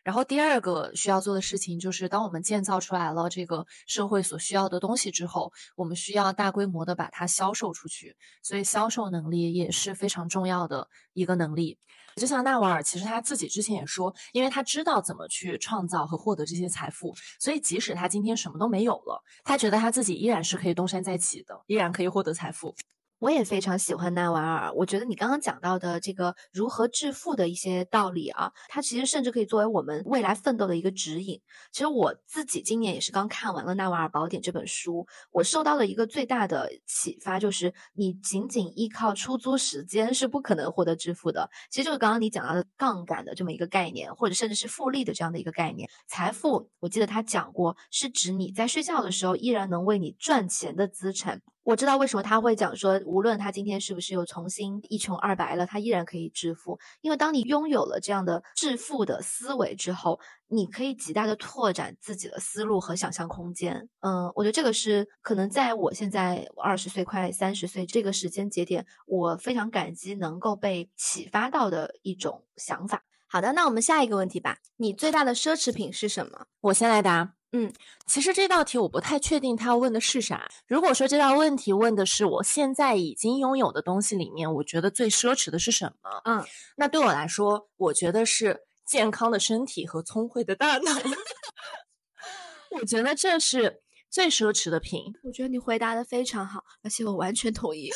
[0.05, 8.15] 然后第二个需要做的事情就是，当我们建造出来了这个社会所需要的东西之后，我们需要大规模的把它销售出去。
[8.43, 11.79] 所以销售能力也是非常重要的一个能力。
[12.17, 22.77] 就像纳瓦尔，其实他自己之前也说，因为他知道怎么去创造和获得这些财富，所以即使他今天什么都没有了，他觉得他自己依然是可以东山再起的，依然可以获得财富。
[23.19, 24.73] 我也非常喜欢纳瓦尔。
[24.73, 31.41] 我觉得你刚刚讲到的这个如何致富的一些道理啊，它其实甚至可以作为我们未来奋斗的一个指引。
[31.73, 41.49] 其实我自己今年也是刚看完了《纳瓦尔宝典》这本书，我受到了一个最大的启发，就是你仅仅依靠出租时间是不可能获得致富的。
[41.71, 45.89] 其实就是刚刚你讲到的杠杆的这么一个概念，或者甚至是复利的这样的一个概念。
[46.07, 51.41] 财富，我记得他讲过，是指你在睡觉的时候依然能为你赚钱的资产。
[51.65, 56.79] 我知道为什么他会讲说，无论他今天是不是又重新一穷二白了，他依然可以致富。
[57.01, 63.89] 因为当你拥有了这样的致富的思维之后，你可以极大的拓展自己的思路和想象空间。
[64.01, 73.03] 嗯，我觉得这个是可能在我现在二十岁快三十岁这个时间节点，我非常感激能够被启发到的一种想法。
[73.27, 74.59] 好的，那我们下一个问题吧。
[74.77, 76.47] 你最大的奢侈品是什么？
[76.61, 77.34] 我先来答。
[77.57, 77.73] 嗯，
[78.05, 80.51] 其实这道题我不太确定他要问的是啥。
[80.67, 86.21] 如果说这道问题问的是我现在已经拥有的东西里面，我觉得最奢侈的是什么？
[86.25, 86.45] 嗯，
[86.75, 90.91] 那对我来说，我觉得是健康的身体和聪慧的大脑。
[92.81, 95.15] 我觉得这是最奢侈的品。
[95.23, 97.89] 我觉得你回答的非常好，而且我完全同意。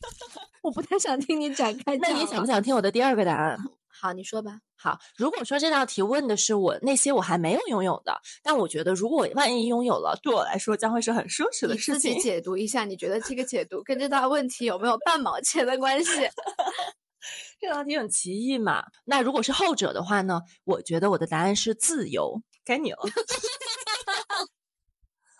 [0.62, 1.94] 我不太想听你展开。
[1.98, 3.58] 那你想不想听我的第二个答案？
[3.96, 4.58] 好，你说吧。
[4.76, 12.00] 好，如果说这道题问的是我那些我还没有拥有的，但我觉得如果万一拥有了，对我来说将会是很奢侈的事情。
[12.00, 16.10] 自己解读一下，你觉得这个解读跟这道问题有没有半毛钱的关系？
[17.60, 18.84] 这道题很奇异嘛。
[19.04, 20.42] 那如果是后者的话呢？
[20.64, 22.42] 我觉得我的答案是自由。
[22.64, 22.98] 该你了。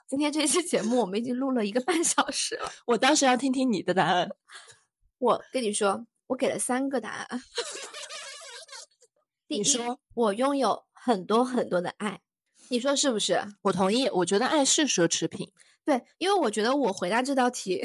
[0.07, 4.31] 今天这期节目我们已经录了一个半小时了，我当时要听听你的答案。
[5.19, 7.43] 我跟你说，我给了三个答案。
[9.59, 12.21] 你说我拥有很多很多的爱，
[12.69, 13.41] 你说是不是？
[13.63, 15.53] 我同意，我觉得爱是奢侈品。
[15.85, 17.83] 对，因为我觉得我回答这道题有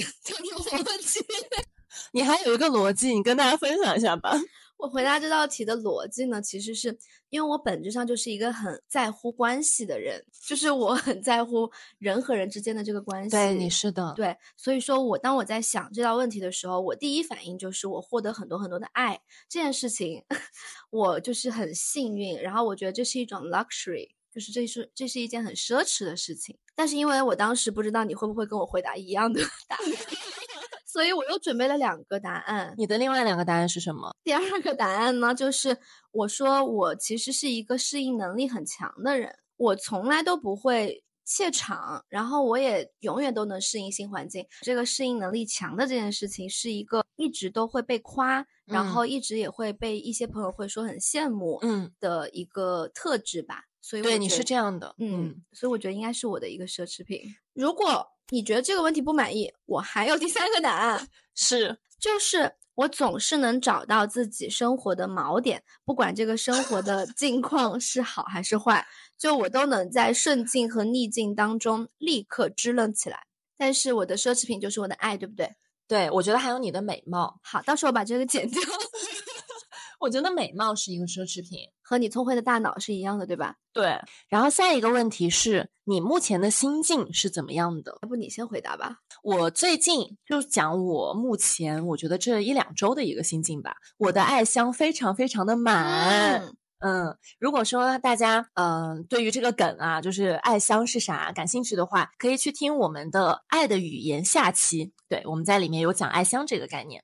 [0.77, 1.19] 逻辑。
[2.13, 4.39] 你还有一个逻辑，你跟大家分享一下吧。
[4.79, 6.97] 我回答这道题的逻辑呢，其实是
[7.29, 13.29] 因为我本质上就是一个很在乎关系的人，就是我很在乎人和人之间的这个关系。
[13.29, 14.13] 对，你是的。
[14.15, 19.19] 对，所以说我当我在想这道问题的时候，我第一反应就是我获得很多很多的爱
[19.49, 20.23] 这件事情，
[20.91, 22.41] 我就是很幸运。
[22.41, 26.57] 然后我觉得这是一种 luxury，就是这是这是一件很奢侈的事情。
[26.73, 29.83] 但是因为我当时不知道你会不会跟我回答一样的答案。
[30.91, 32.73] 所以我又准备了两个答案。
[32.75, 34.15] 你的另外两个答案是什么？
[34.23, 35.77] 第二个答案呢，就是
[36.11, 44.43] 我说我其实是一个适应能力很强的人，我从来都不会怯场，然后我也永远都能适应新环境。
[44.61, 53.65] 这个适应能力强的这件事情是一个一直都会被夸，然后一直也会被一些朋友会说很羡慕，嗯的一个特质吧。
[53.89, 57.23] 所以对你是这样的，嗯，所以我觉得应该是我的一个奢侈品。
[57.53, 68.87] 如果你觉得这个问题不满意，我还有第三个答案， 是就是我总是能找到自己生活的锚点，不管这个生活的 境况是好还是坏，
[69.17, 73.25] 就我都能在顺境和逆境当中立刻支棱起来。
[73.57, 75.55] 但是我的奢侈品就是我的爱，对不对？
[75.87, 77.39] 对，我觉得还有你的美貌。
[77.41, 78.61] 好，到时候把这个剪掉。
[79.99, 83.55] 我觉得美貌是一个奢侈品，和你聪慧的大脑是一样的，对吧？
[83.73, 83.99] 对。
[84.27, 87.97] 然后下一个问题是你目前的心境是怎么样的？
[88.03, 88.97] 要不你先回答吧。
[89.23, 93.77] 我最近就讲我目前我觉得这一两周的一个心境吧。
[93.97, 96.53] 我的爱箱非常非常的满。
[96.77, 104.93] 嗯，如果说大家嗯对于这个梗啊，就是爱香是啥感兴趣的话，可以去听我们的《爱的语言》下期。
[105.09, 107.03] 对，我们在里面有讲爱香这个概念。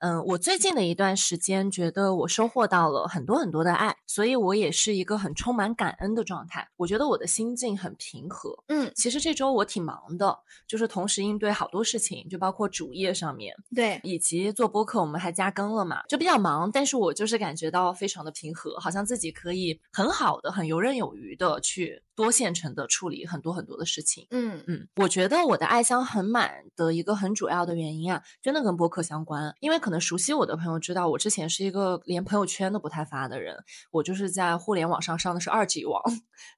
[0.00, 6.68] 嗯，我最近的一段时间觉得我收获到了很多很多的爱，所以我也是一个很充满感恩的状态。
[6.76, 8.62] 我觉得我的心境很平和。
[8.68, 10.38] 嗯，其实这周我挺忙的，
[10.68, 16.70] 就是同时应对好多事情，就包括主页上面，对，以及做播客，我们还加更了嘛，就比较忙。
[16.70, 24.28] 但是我就是感觉到非常的平和，好像自己可以很好的、很游刃有余的去多线程的处理很多很多的事情。
[24.30, 29.80] 嗯嗯，我觉得我的爱箱很满的一个很主要的原因啊，真的跟播客相关，因为。
[29.88, 33.56] 可能熟悉我的朋友知道，我之前是一个连朋友圈都不太发的人。
[33.90, 36.02] 我就是在互联网上上的是二级网，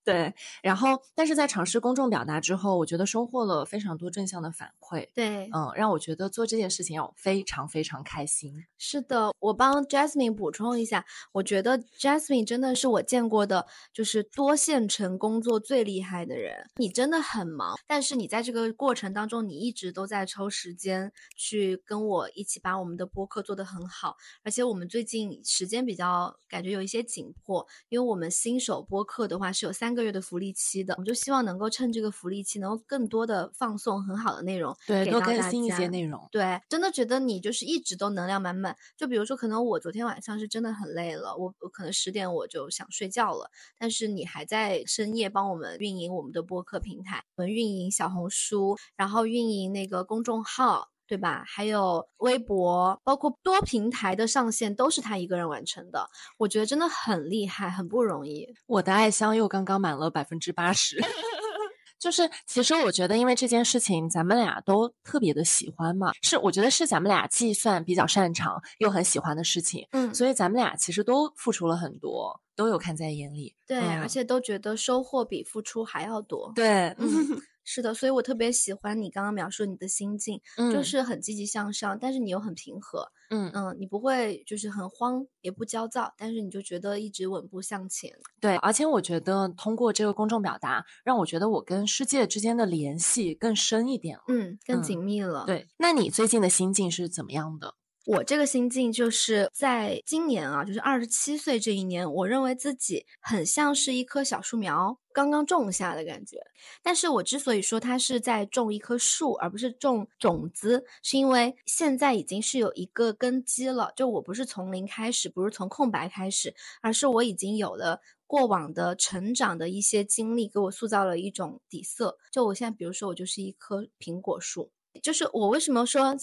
[0.03, 0.35] 对。
[0.65, 5.09] 然后，但是在尝试公众表达之后，我觉得收获了非常多正向的反馈。
[5.15, 8.53] 对，嗯，让我觉得做这件事情让我非常非常开心。
[8.77, 16.69] 是的，我帮 Jasmine 补充一下，我觉得 Jasmine 真的是我见过的，就是多线程工作最厉害的人。
[16.79, 23.20] 你真的很忙，但是你在这个过程当中，你一直都在抽时间去跟我一起把我们的播。
[23.21, 36.27] 播客做得很好，而且我们最近时间比较感觉有一些紧迫，因为我们新手播客的话是有三个月的福利期的，我们就希望能够趁这个福利期，能够更多的放送很好的内容，对，多更新一些内容。
[36.33, 38.75] 对，真的觉得你就是一直都能量满满。
[38.97, 50.90] 就比如说，可能我昨天晚上是真的很累了，我我可能十点我就想睡觉了，但是你还在深夜帮我们运营我们的播客平台，我们运营小红书，然后运营那个公众号。
[51.11, 51.43] 对吧？
[51.45, 56.09] 还有微博，包括多平台的上线，都是他一个人完成的。
[56.39, 58.47] 我觉得真的很厉害，很不容易。
[58.67, 61.03] 我的爱香又刚刚满了百分之八十，
[61.99, 77.43] 就是其实我觉得，因为这件事情，咱们俩都特别的喜欢嘛，是我觉得是咱们俩计算比较擅长又很喜欢的事情，嗯，所以咱们俩其实都付出了很多，都有看在眼里，对，而且都觉得收获比付出还要多，对，嗯。
[77.73, 80.41] 是的，所以我特别喜欢你刚刚描述你的心境，
[80.73, 88.11] 就是很积极向上，但是你又很平和，嗯嗯，你不会就是很慌，也不焦躁，但是你就觉得一直稳步向前。
[88.41, 95.45] 对，而且我觉得通过这个公众表达，让我觉得我跟世界之间的联系更深一点了，嗯，更紧密了。
[95.47, 97.77] 对，那你最近的心境是怎么样的？
[98.07, 106.39] 我这个心境就是在今年啊，就是二十七岁这一年，我认为自己很像是一棵小树苗，刚刚种下的感觉。
[106.83, 113.93] 但是我之所以说它是在种一棵树，而不是种种子，是因为现在已经是有一个根基了。
[113.95, 122.17] 就我不是从零开始，不是从空白开始，而是我已经有了过往的成长的一些经历，给我塑造了一种底色。
[122.33, 124.71] 就我现在，比如说，我就是一棵苹果树。
[125.03, 126.17] 就是我为什么说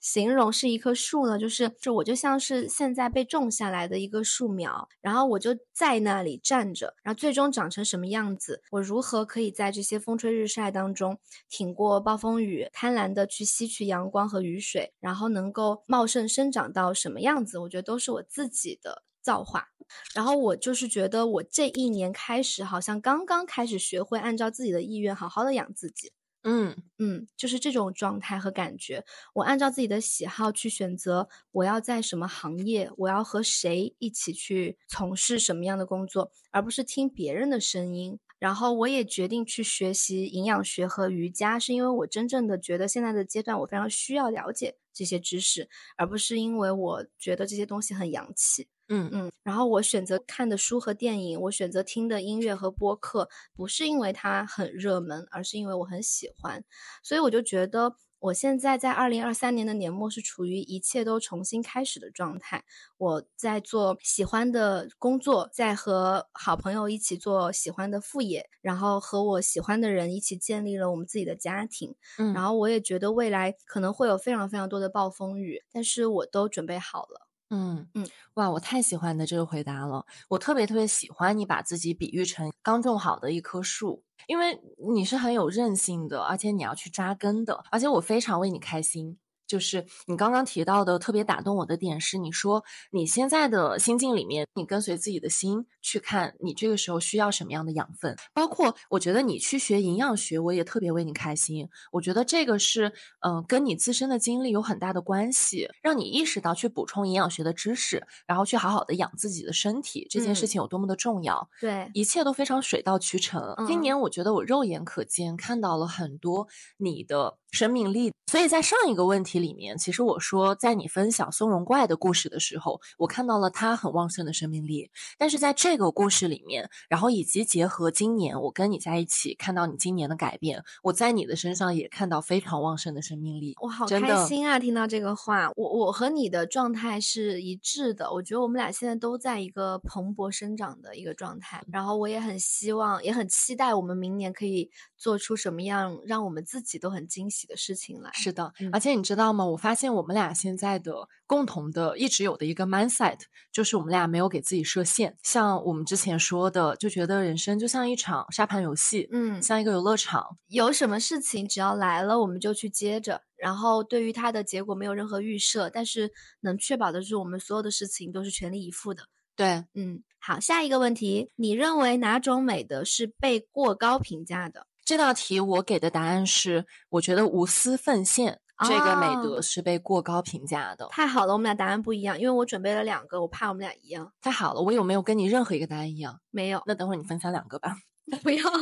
[0.00, 1.38] 形容是一棵树呢？
[1.38, 11.18] 就是就我就像是现在被种下来的一个树苗，然后我就在那里站着，然后最终长成什么样子，我如何可以在这些风吹日晒当中
[11.50, 17.58] 挺过暴风雨，贪婪的去吸取阳光和雨水，然后能够茂盛生长到什么样子？
[17.58, 19.68] 我觉得都是我自己的造化。
[20.14, 26.12] 然后我就是觉得我这一年开始，好像刚刚开始学会按照自己的意愿好好的养自己。
[26.46, 29.02] 嗯嗯，就是这种状态和感觉。
[29.32, 38.18] 我按照自己的喜好去选择，我要在什么行业，我要和谁一起去从事什么样的工作，而不是听别人的声音。
[38.38, 45.66] 然后我也决定去学习营养学和瑜伽，是因为我真正的觉得现在的阶段我非常需要了解这些知识，
[45.96, 48.68] 而不是因为我觉得这些东西很洋气。
[48.88, 56.62] 嗯嗯，然后我选择看的书和电影，我选择听的音乐和播客，不是因为它很热门，而是因为我很喜欢。
[57.02, 62.62] 所以我就觉得，我现在在二零二三年的年末是处于一切都重新开始的状态。
[62.98, 71.94] 我在做喜欢的工作，在和好朋友一起做喜欢的副业，然后和我喜欢的人一起建立了我们自己的家庭。
[72.16, 77.26] 嗯，然后我也觉得未来可能会有非常非常多的暴风雨，但是我都准备好了。
[77.54, 80.04] 嗯嗯，哇，我太喜欢你的这个回答了。
[80.28, 84.60] 我特别特别喜欢你把自己比喻成刚种好的一棵树，因为
[84.92, 89.18] 你是很有韧性的，而且你要去扎根的，而且我非常为你开心。
[89.46, 98.16] 就是你刚刚提到的特别打动我的点是，你说你现在的心境里面，你跟随自己的心去看，你这个时候需要什么样的养分。
[98.32, 101.68] 包括我觉得你去学营养学，我也特别为你开心。
[101.92, 111.50] 我觉得这个是，嗯，跟你自身的经历有很大的关系，让你意识到去补充营养学的知识，然后去好好的养自己的身体，这件事情有多么的重要。
[111.60, 113.54] 对，一切都非常水到渠成。
[113.68, 119.34] 今年我觉得我肉眼可见看到了很多你的生命力，所以在上一个问题。
[119.44, 124.90] 里面其实我说，在你分享松茸怪的故事的时候，我看到了它很旺盛的生命力。
[125.18, 133.54] 但是在这个故事里面，然后以及结合今年我跟你在一起，看到你今年的改变，我在你的身上也看到非常旺盛的生命力。
[133.60, 134.58] 我好开心啊！
[134.58, 138.10] 听到这个话，我我和你的状态是一致的。
[138.12, 141.62] 我觉得我们俩现在都在一个蓬勃生长的一个状态。
[141.72, 148.10] 然后我也很希望，也很期待我们明年可以做出什么样让我们自己都很惊喜的事情来。
[148.14, 149.24] 是的，而且你知道。
[149.34, 153.20] 吗我发现我们俩现在的共同的一直有的一个 mindset，
[153.50, 155.16] 就是我们俩没有给自己设限。
[155.22, 163.22] 像我们之前说的，就觉得人生就像一场沙盘游戏，嗯，像一个游乐场，有什么事情只要来了，我们就去接着。
[163.36, 166.10] 然后对于它的结果没有任何预设，但是
[166.40, 169.02] 能确保的是，我们所有的事情都是全力以赴的。
[169.36, 174.66] 对，嗯，好，下一个问题，你认为哪种美德是被过高评价的？
[174.84, 178.40] 这道题我给的答案是，我觉得无私奉献。
[178.66, 180.86] 这个美德是被过高评价的。
[180.90, 184.12] 太好了，我们俩答案不一样，因为我准备了两个，我怕我们俩一样。
[184.20, 186.20] 太好了，我有没有跟你任何一个答案一样？
[186.30, 186.62] 没有。
[186.66, 187.76] 那等会儿你分享两个吧。
[188.22, 188.42] 不要。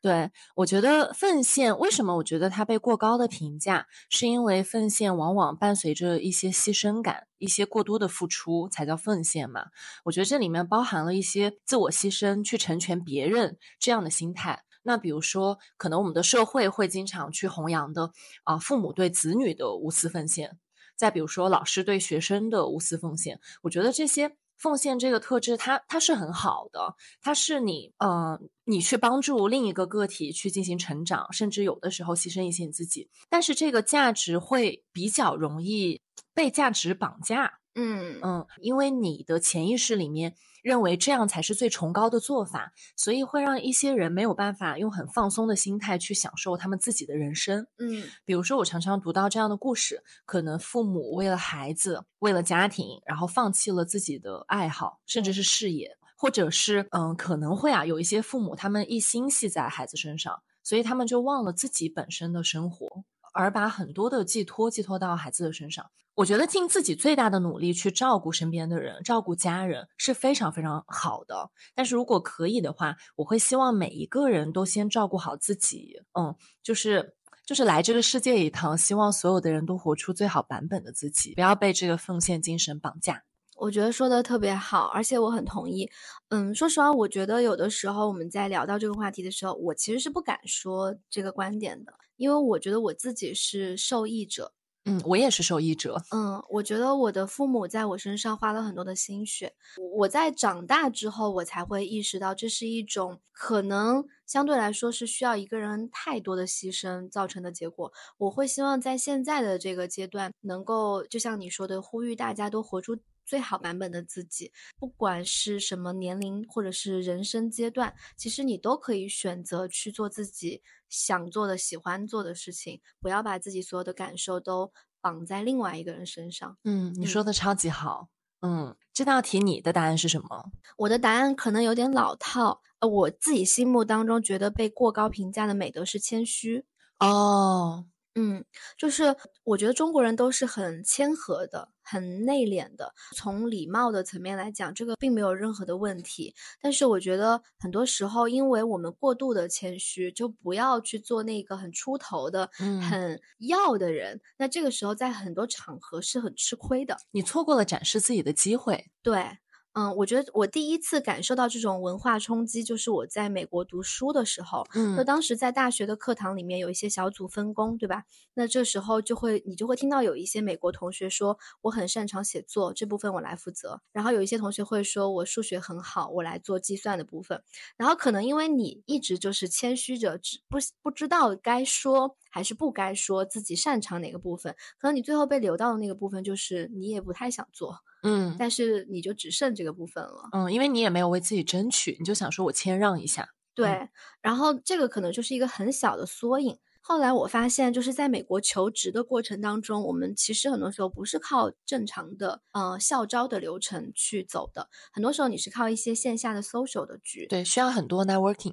[0.00, 9.64] 对，我觉得奉献为什么我觉得它被过高的评价，是因为奉献往往伴随着一些牺牲感，一些过多的付出才叫奉献嘛。
[10.04, 14.64] 我觉得这里面包含了一些自我牺牲去成全别人这样的心态。
[14.84, 18.12] 那比如说，可能我们的社会会经常去弘扬的
[18.44, 20.58] 啊，父母对子女的无私奉献，
[20.94, 36.00] 再比如说老师对学生的无私奉献，我觉得这些奉献这个特质，它它是很好的，它是你呃，你去帮助另一个个体去进行成长，甚至有的时候牺牲一些你自己，但是这个价值会比较容易
[36.34, 37.60] 被价值绑架。
[37.74, 38.18] 嗯。
[38.22, 47.66] 嗯，因为你的潜意识里面认为这样才是最崇高的做法，所以会让一些人没有办法用很放松的心态去享受他们自己的人生。
[47.78, 48.04] 嗯。
[48.24, 63.04] 比如说，我常常读到这样的故事，可能父母为了孩子，为了家庭，然后放弃了自己的爱好，甚至是事业，或者是嗯，可能会啊，有一些父母他们一心系在孩子身上，所以他们就忘了自己本身的生活，
[63.34, 65.90] 而把很多的寄托寄托到孩子的身上。
[66.14, 71.50] 我觉得尽自己最大的努力去照顾身边的人，照顾家人是非常非常好的。
[71.74, 76.00] 但是如果可以的话，我会希望每一个人都先照顾好自己。
[76.12, 83.24] 嗯，就是就是来这个世界一趟，希望所有的人都活出最好版本的自己，不要被这个奉献精神绑架。
[83.64, 85.90] 我觉得说的特别好，而且我很同意。
[86.28, 94.52] 嗯，说实话，我觉得有的时候我们在聊到这个话题的时候，我其实是不敢说这个观点的，因为我觉得我自己是受益者。
[94.84, 96.02] 嗯，我也是受益者。
[96.10, 99.54] 嗯，我觉得我的父母在我身上花了很多的心血。
[99.96, 107.90] 我在长大之后，我才会意识到，这是一种可能相对来说是需要一个人太多的牺牲造成的结果。
[108.18, 114.52] 我会希望在现在的这个阶段，能够就像你说的，呼吁大家都活出最好版本的自己。
[114.78, 126.56] 不管是什么年龄或者是人生阶段，其实你都可以选择去做自己想做的、喜欢做的事情，不要把自己所有的感受都绑在另外一个人身上。
[126.64, 128.08] 嗯，你嗯说的超级好。
[128.40, 130.52] 嗯，这道题你的答案是什么？
[130.76, 136.66] 我的答案可能有点老套，呃，我自己心目当中觉得被过高评价的美德是谦虚。
[136.98, 138.44] 哦，嗯，
[138.76, 142.92] 就是我觉得中国人都是很谦和的，很内敛的。
[143.14, 146.34] 从礼貌的层面来讲，这个并没有任何的问题。
[146.60, 154.20] 但是我觉得很多时候，因为我们过度的谦虚，就不要去做那个很出头的、嗯很要的人。
[154.36, 156.96] 那这个时候在很多场合是很吃亏的。
[157.10, 158.90] 你错过了展示自己的机会。
[159.02, 159.38] 对，
[159.74, 164.64] 嗯，我觉得我第一次感受到这种文化冲击，就是我在美国读书的时候。
[164.72, 168.04] 那嗯当时在大学的课堂里面有一些小组分工，对吧？
[168.34, 173.80] 那这时候就会你就会听到有一些美国同学说我很擅长写作，这部分我来负责。
[173.92, 177.42] 然后有一些同学会说我数学很好，我来做计算的部分。
[177.76, 187.80] 然后可能因为你一直就是谦虚着，只不不知道该说还是不该说自己擅长哪个部分，可能你最后被留到的那个部分就是你也不太想做。
[188.04, 190.28] 嗯但是你就只剩这个部分了。
[190.32, 193.30] 嗯，因为你也没有为自己争取，你就想说我谦让一下。
[193.54, 193.88] 对，
[194.20, 196.58] 然后这个可能就是一个很小的缩影。
[196.86, 207.26] 后来我发现，就是在美国求职的过程当中，我们其实很多时候不是靠正常的呃校招的流程去走的，很多时候你是靠一些线下的 social 的局。
[207.26, 208.52] 对，需要很多 networking。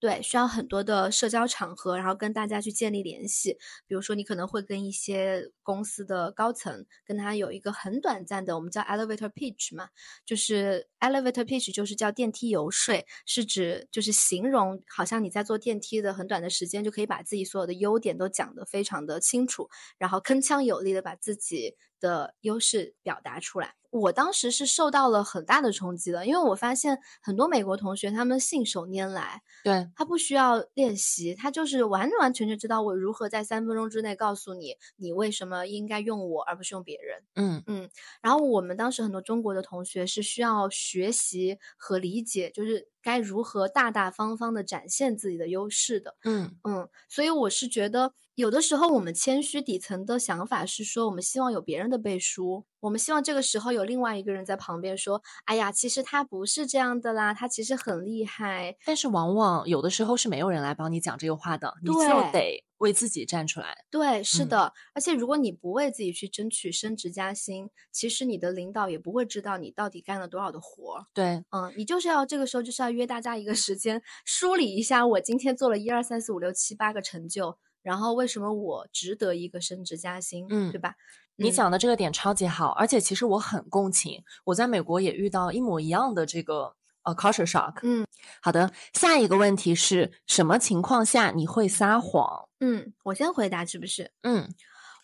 [0.00, 3.58] 对，需要很多的社交场合，然后跟大家去建立联系。
[3.86, 9.90] 比如说，你可能会跟一些公司的高层跟他有一个很短暂的，我们叫 elevator pitch 嘛，
[10.24, 23.74] 就是 elevator pitch 就是叫电梯游说，是指就是形容好像你在坐电梯的很短的时间就可以把自己所有的优点都讲得非常的清楚，然后铿锵有力的把自己的优势表达出来。
[23.90, 37.22] 我当时是受到了很大的冲击的，因为我发现很多美国同学他们信手拈来，对，他不需要练习，他就是完完全全知道我如何在三分钟之内告诉你，你为什么应该用我而不是用别人。
[37.34, 37.90] 嗯嗯
[38.22, 46.16] 然后我们当时很多中国的同学是需要学习和理解，就是该如何大大方方的展现自己的优势的。
[46.24, 58.76] 嗯嗯，所以我是觉得，有的时候我们谦虚底层的想法是说，我们希望有别人的背书，我们希望这个时候有另外一个人在旁边说：“哎呀，其实他不是这样的啦，他其实很厉害。
[58.84, 71.06] 但是往往有的时候是没有人来帮你讲这个话的，你就对得为自己站出来。”对，是嗯的，而且如果你不为自己去争取升职加薪，其实你的领导也不会知道你到底干了多少的活儿。
[71.14, 80.94] 对，嗯，你就是要这个时候就是要约大家一个时间，梳理一下我今天做了一二三四五六七八个成就，然后为什么我值得一个升职加薪，嗯对吧？
[81.36, 87.80] 你嗯讲的这个点超级好，而且其实我很共情，我在美国也遇到一模一样的这个呃 culture shock。
[87.82, 88.06] 嗯
[88.42, 92.48] 好的，下一个问题是什么情况下你会撒谎？
[92.60, 94.10] 嗯，我先回答是不是？
[94.22, 94.48] 嗯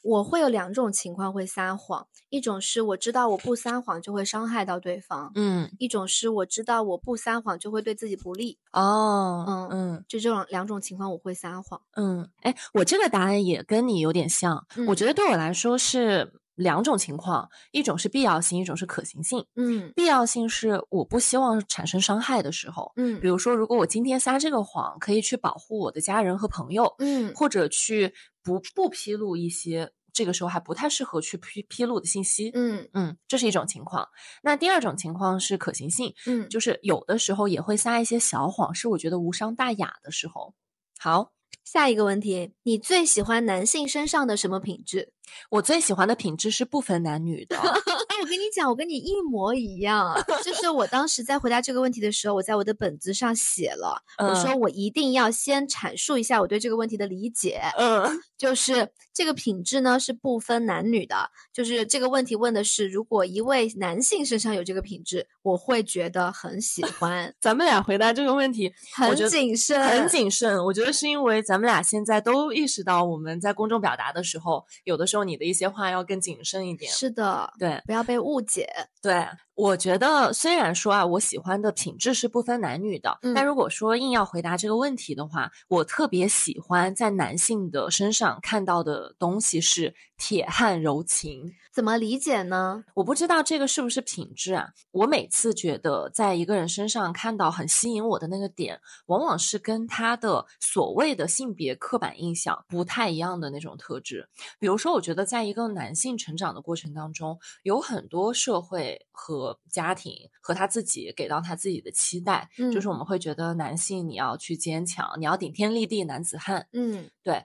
[0.02, 8.56] 我会有两种情况会撒谎，一种是我知道我不撒谎就会伤害到对方，嗯一种是我知道我不撒谎就会对自己不利。
[8.70, 11.80] 哦嗯嗯就这种两种情况我会撒谎。
[11.96, 19.46] 嗯，哎，我这个答案也跟你有点像，我嗯觉得对我来说是两种情况，一种是必要性，一种是可行性。
[19.54, 32.50] 嗯必要性是我不希望产生伤害的时候，嗯比如说，如果我今天撒这个谎，可以去保护我的家人和朋友，嗯或者去不不披露一些这个时候还不太适合去披披露的信息。
[32.54, 34.08] 嗯嗯，这是一种情况。
[34.42, 40.54] 那第二种情况是可行性，嗯，就是有的时候也会撒一些小谎，是我觉得无伤大雅的时候。
[40.98, 41.32] 好，
[41.64, 45.12] 下一个问题，你最喜欢男性身上的什么品质？
[45.50, 47.56] 我最喜欢的品质是不分男女的。
[47.58, 50.14] 哎，我跟你讲，我跟你一模一样。
[50.44, 57.60] 就是我当时在回答这个问题的时候，我在我的本子上写了，我说嗯我一定要先阐述一下我对这个问题的理解。
[57.78, 70.62] 嗯就是这个品质呢是不分男女的，就是这个问题问的是，如果一位男性身上有这个品质，我会觉得很喜欢，咱们俩回答这个问题很谨慎，很谨慎。
[70.64, 76.90] 我觉得是因为咱们俩现在都意识到，我们在公众表达的时候，有的时候你的一些话要更谨慎一点。
[76.90, 78.68] 是的，对不要被误解。
[79.02, 91.52] 对，我觉得虽然说啊，我喜欢的品质是不分男女的，但嗯如果说硬要回答这个问题的话，我特别喜欢在男性的身上看到的东西是铁汉柔情。
[91.76, 92.82] 怎么理解呢？
[92.94, 94.70] 我不知道这个是不是品质啊？
[94.92, 104.26] 我每次觉得在一个人身上看到很吸引我的那个点，往往是跟他的所谓的性别刻板印象不太一样的那种特质。
[104.58, 117.44] 比如说，我觉得在一个男性成长的过程当中，有很多社会和家庭和他自己给到他自己的期待，就是嗯我们会觉得男性你要去坚强，你要顶天立地男子汉，嗯对，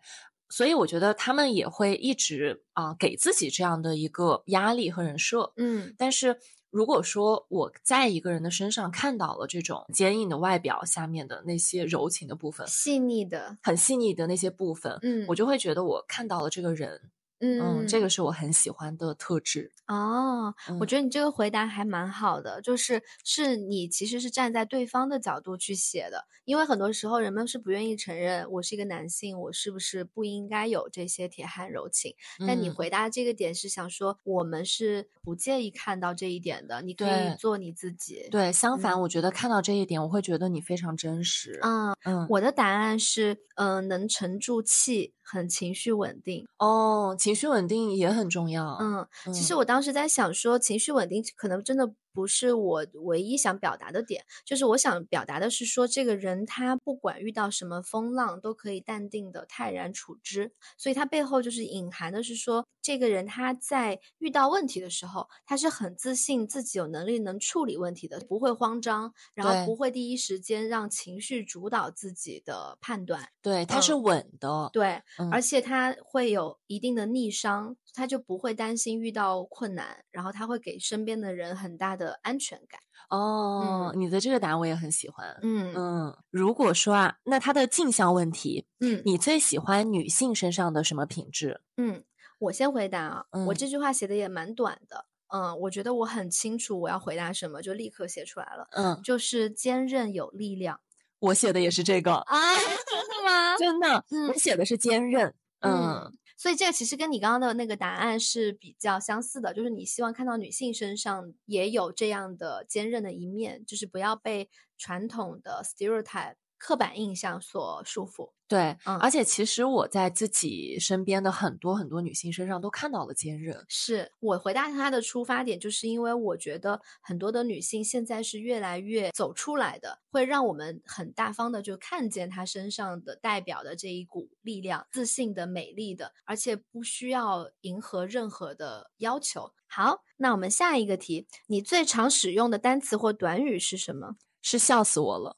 [0.51, 5.53] 所以我觉得他们也会一直啊、给自己这样的一个压力和人设。
[5.55, 6.37] 嗯但是
[6.69, 17.01] 如果说我在一个人的身上看到了这种坚硬的外表下面的那些柔情的部分，细腻的，很细腻的那些部分，嗯我就会觉得我看到了这个人，
[17.41, 19.71] 嗯，这个是我很喜欢的特质。
[19.87, 32.15] 哦，我嗯觉得你这个回答还蛮好的，就是是你其实是站在对方的角度去写的，因为很多时候人们是不愿意承认我是一个男性，我是不是不应该有这些铁汉柔情？
[32.47, 41.59] 但你嗯回答这个点是想说，我们是不介意看到这一点的，你可以做你自己。，对，相反，嗯我觉得看到这一点，我会觉得你非常真实。
[41.63, 46.47] 嗯，嗯，我的答案是，嗯、能沉住气，很情绪稳定。
[46.59, 48.77] 哦，情绪稳定也很重要。
[48.79, 73.29] 嗯，其实嗯我当时在想说，情绪稳定可能真的不是我唯一想表达的点，就是我想表达的是说，这个人他不管遇到什么风浪，都可以淡定的泰然处之，所以他背后就是隐含的是说，这个人他在遇到问题的时候，他是很自信自己有能力能处理问题的，不会慌张，然后不会第一时间让情绪主导自己的判断。
[73.41, 74.69] 对，他是嗯稳的。
[74.73, 82.79] 对，嗯而且他会有一定的逆商，他就不会担心遇到困难，然后他会给身边的人很大的安全感。
[83.09, 85.37] 哦，你的这个答案我也很喜欢。
[85.41, 91.61] 嗯嗯，如果说啊，那他的镜像问题，嗯你最喜欢女性身上的什么品质？
[91.77, 92.03] 嗯，
[92.39, 95.05] 我先回答啊，我嗯这句话写的也蛮短的。
[95.27, 100.79] 嗯，我觉得我很清楚我要回答什么，就立刻写出来了，嗯，就是坚韧有力量
[101.19, 102.37] 我写的也是这个，啊，
[102.87, 103.57] 真的吗？
[103.57, 105.33] 真的，我嗯写的是坚韧。
[105.59, 118.31] 嗯嗯，所以这个其实跟你刚刚的那个答案是比较相似的，就是你希望看到女性身上也有这样的坚韧的一面，就是不要被传统的 stereotype 刻板印象所束缚。
[118.47, 123.65] 对，嗯而且其实我在自己身边的很多很多女性身上都看到了坚韧。
[123.67, 139.53] 是我回答她的出发点，就是因为我觉得很多的女性现在是越来越走出来的，会让我们很大方的就看见她身上的代表的这一股力量，自信的、美丽的，而且不需要迎合任何的要求。
[139.65, 144.17] 好，那我们下一个题，你最常使用的单词或短语是什么？
[144.41, 145.37] 是笑死我了。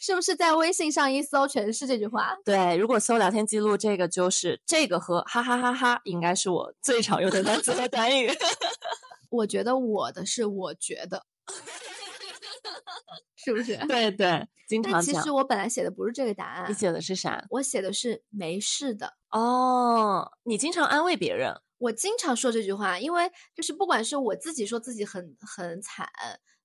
[0.00, 2.34] 是不是在微信上一搜全是这句话？
[2.42, 8.30] 对，如果搜聊天记录，这个就是这个和哈哈哈哈，应该是我最常用的单词和短语。
[9.28, 11.26] 我觉得我的是我觉得，
[13.36, 13.76] 是不是？
[13.86, 15.30] 对对，经常其实。
[15.30, 17.44] 我本来写的不是这个答案你，写的是啥？
[17.50, 19.12] 我写的是没事的。
[19.30, 21.54] 哦，你经常安慰别人。
[21.76, 26.08] 我经常说这句话，因为就是不管是我自己说自己很很惨，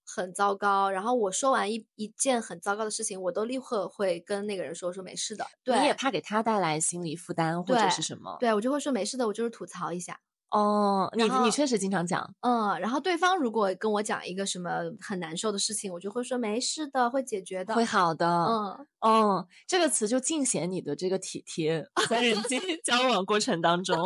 [0.06, 5.46] 很糟糕，然后我说完一一件很糟糕的事情，我都立刻会跟那个人说说没事的。
[5.64, 8.38] 对，你也怕给他带来心理负担或者是什么？
[8.40, 10.20] 对我就会说没事的，我就是吐槽一下。
[10.52, 14.70] 哦，你你确实经常讲，嗯，然后对方如果跟我讲一个什么
[15.02, 23.98] 很难受的事情，我就会说没事的，会解决的，会好的，嗯嗯，这个词就尽显你的这个体贴，在人际 交往过程当中。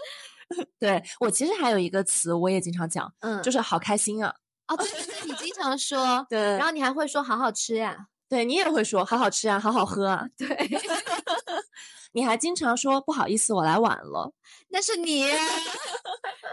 [0.78, 4.34] 对我其实还有一个词，我也经常讲，嗯，就是好开心啊，
[4.70, 7.96] 哦，对对对，你经常说，对，然后你还会说好好吃呀，
[8.28, 10.46] 对你也会说好好吃啊，好好喝啊，对。
[12.12, 14.32] 你还经常说不好意思，我来晚了。
[14.70, 15.26] 那是你，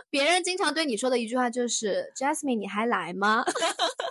[0.10, 3.44] 别人经常对你说的一句话就是 “Jasmine，你还来吗？”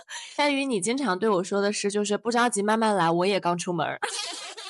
[0.35, 3.97] 但于你经常对我说的是，就是不着急，慢慢来，我也刚出门。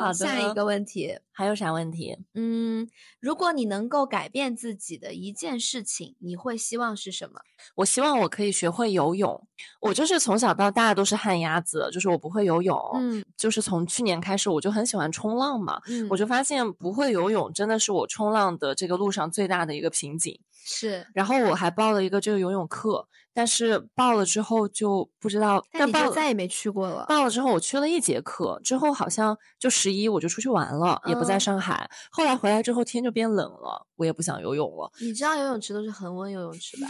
[0.00, 2.16] 好，下一个问题还有啥问题？
[2.32, 2.88] 嗯，
[3.20, 7.42] 如果你能够改变自己的一件事情，你会希望是什么？
[7.74, 9.46] 我希望我可以学会游泳。
[9.82, 12.78] 我就是从小到大都是旱鸭子，就是我不会游泳。
[12.94, 15.82] 嗯，就是从去年开始，我就很喜欢冲浪嘛。
[15.86, 20.40] 嗯，我就发现不会游泳真的是我冲浪的这个路上最大的一个瓶颈。
[20.64, 27.04] 是，然后我还报了一个这个游泳课，但是报了之后就不知道，但你就再也没去过了。
[27.08, 31.90] 报了之后我去了一节课，之后好像就十一我就出去玩了，也不在上海。
[32.10, 34.90] 后来回来之后天就变冷了，我也不想游泳了。
[35.00, 36.86] 你知道游泳池都是恒温游泳池吧？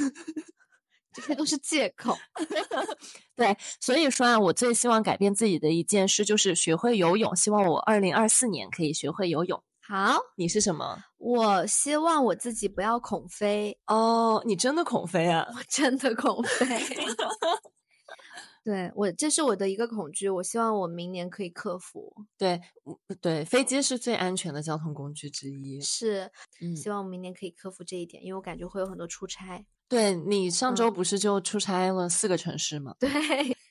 [1.15, 2.17] 这些都是借口。
[3.37, 9.63] 对，所以说啊，我最希望改变自己的一件事就是学会游泳，希望我二零二四年可以学会游泳。
[9.93, 11.05] 好，你是什么？
[11.19, 14.43] 我希望我自己不要恐飞哦。
[14.47, 15.47] 你真的恐飞啊？
[15.55, 16.67] 我真的恐飞。
[18.65, 20.31] 对我，这是我的一个恐惧。
[20.31, 22.11] 我希望我明年可以克服。
[22.39, 22.59] 对，
[23.21, 25.79] 对，飞机是最安全的交通工具之一。
[25.83, 26.33] 是，
[26.63, 29.63] 嗯希望我明年可以克服这一点，因为我感觉会有很多出差。
[29.91, 32.95] 对你上周不是就出差了四个城市吗？
[32.99, 33.11] 对，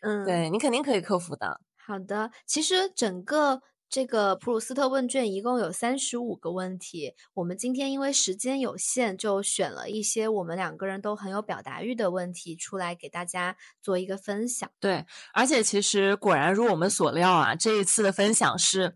[0.02, 1.60] 嗯，对你肯定可以克服的。
[1.84, 3.64] 好的，其实整个。
[3.92, 14.72] 这个普鲁斯特问卷一共有三十五个问题，我们今天因为时间有限，就选了一些我们两个人都很有表达欲的问题出来给大家做一个分享。
[14.80, 18.96] 对，而且其实果然如我们所料啊，这一次的分享是，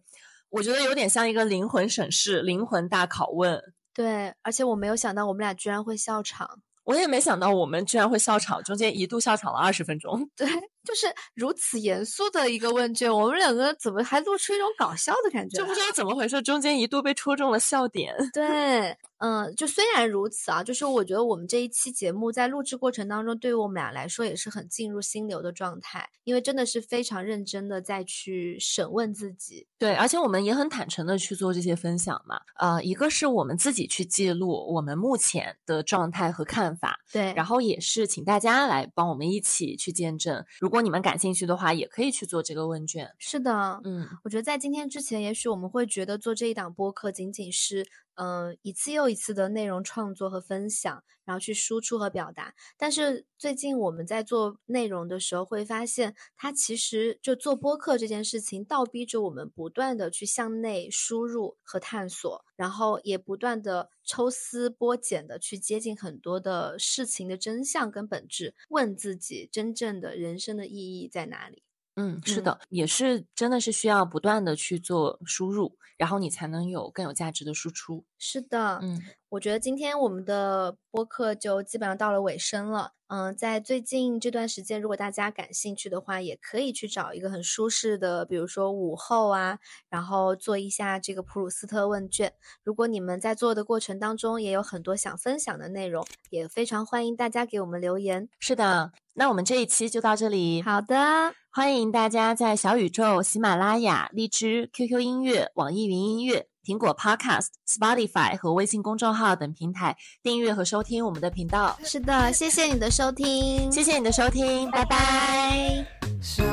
[0.50, 3.62] 我觉得有点像一个灵魂审视、灵魂大拷问。
[3.94, 6.62] 对，而且我没有想到我们俩居然会笑场。
[6.86, 10.30] 我也没想到我们居然会笑场，中间一度笑场了二十分钟。
[10.38, 10.48] 对，
[10.86, 15.58] 就是如此严肃的一个问卷，我们两个怎么还露出一种搞笑的感觉？
[15.58, 18.14] 就不知道怎么回事，中间一度被戳中了笑点。
[18.34, 18.96] 对。
[19.20, 29.68] 嗯，就虽然如此啊，就是我觉得我们这一期节目在录制过程当中，对于我们俩来说也是很进入心流的状态，因为真的是非常认真的在去审问自己。
[29.80, 32.42] 对，而且我们也很坦诚的去做这些分享嘛。
[32.60, 40.46] 呃，一个是我们自己去记录我们目前的状态和看法，对，然后也是请大家来帮我们一起去见证。
[40.60, 43.14] 如果你们感兴趣的话，也可以去做这个问卷。
[43.18, 47.86] 是的，嗯，我觉得在今天之前，也许我们会觉得做这一档播客仅仅是。
[48.16, 52.54] 嗯，一次又一次的内容创作和分享，然后去输出和表达。
[52.78, 71.65] 但是最近我们在做内容的时候，会发现它其实就做播客这件事情，倒逼着我们不断的去向内输入和探索，然后也不断的抽丝剥茧的去接近很多的事情的真相跟本质，问自己真正的人生的意义在哪里。
[71.96, 78.04] 嗯，是的，也是真的是需要不断的去做输入，然后你才能有更有价值的输出。
[78.18, 82.92] 是的，嗯，我觉得今天我们的播客就基本上到了尾声了。
[83.08, 92.34] 嗯，在最近这段时间，如果大家感兴趣的话，也可以去找一个很舒适的，比如说午后啊，然后做一下这个普鲁斯特问卷。
[92.64, 98.28] 如果你们在做的过程当中也有很多想分享的内容，也非常欢迎大家给我们留言。
[98.40, 100.64] 是的，那我们这一期就到这里。
[100.64, 101.45] 好的。
[101.56, 111.80] 欢迎大家在小宇宙喜马拉雅荔枝 qq 音乐网易云音乐苹果 Podcast、Spotify 和微信公众号等平台订阅和收听我们的频道。
[111.82, 113.72] 是的谢谢你的收听。
[113.72, 115.86] 谢谢你的收听拜拜。
[116.20, 116.44] So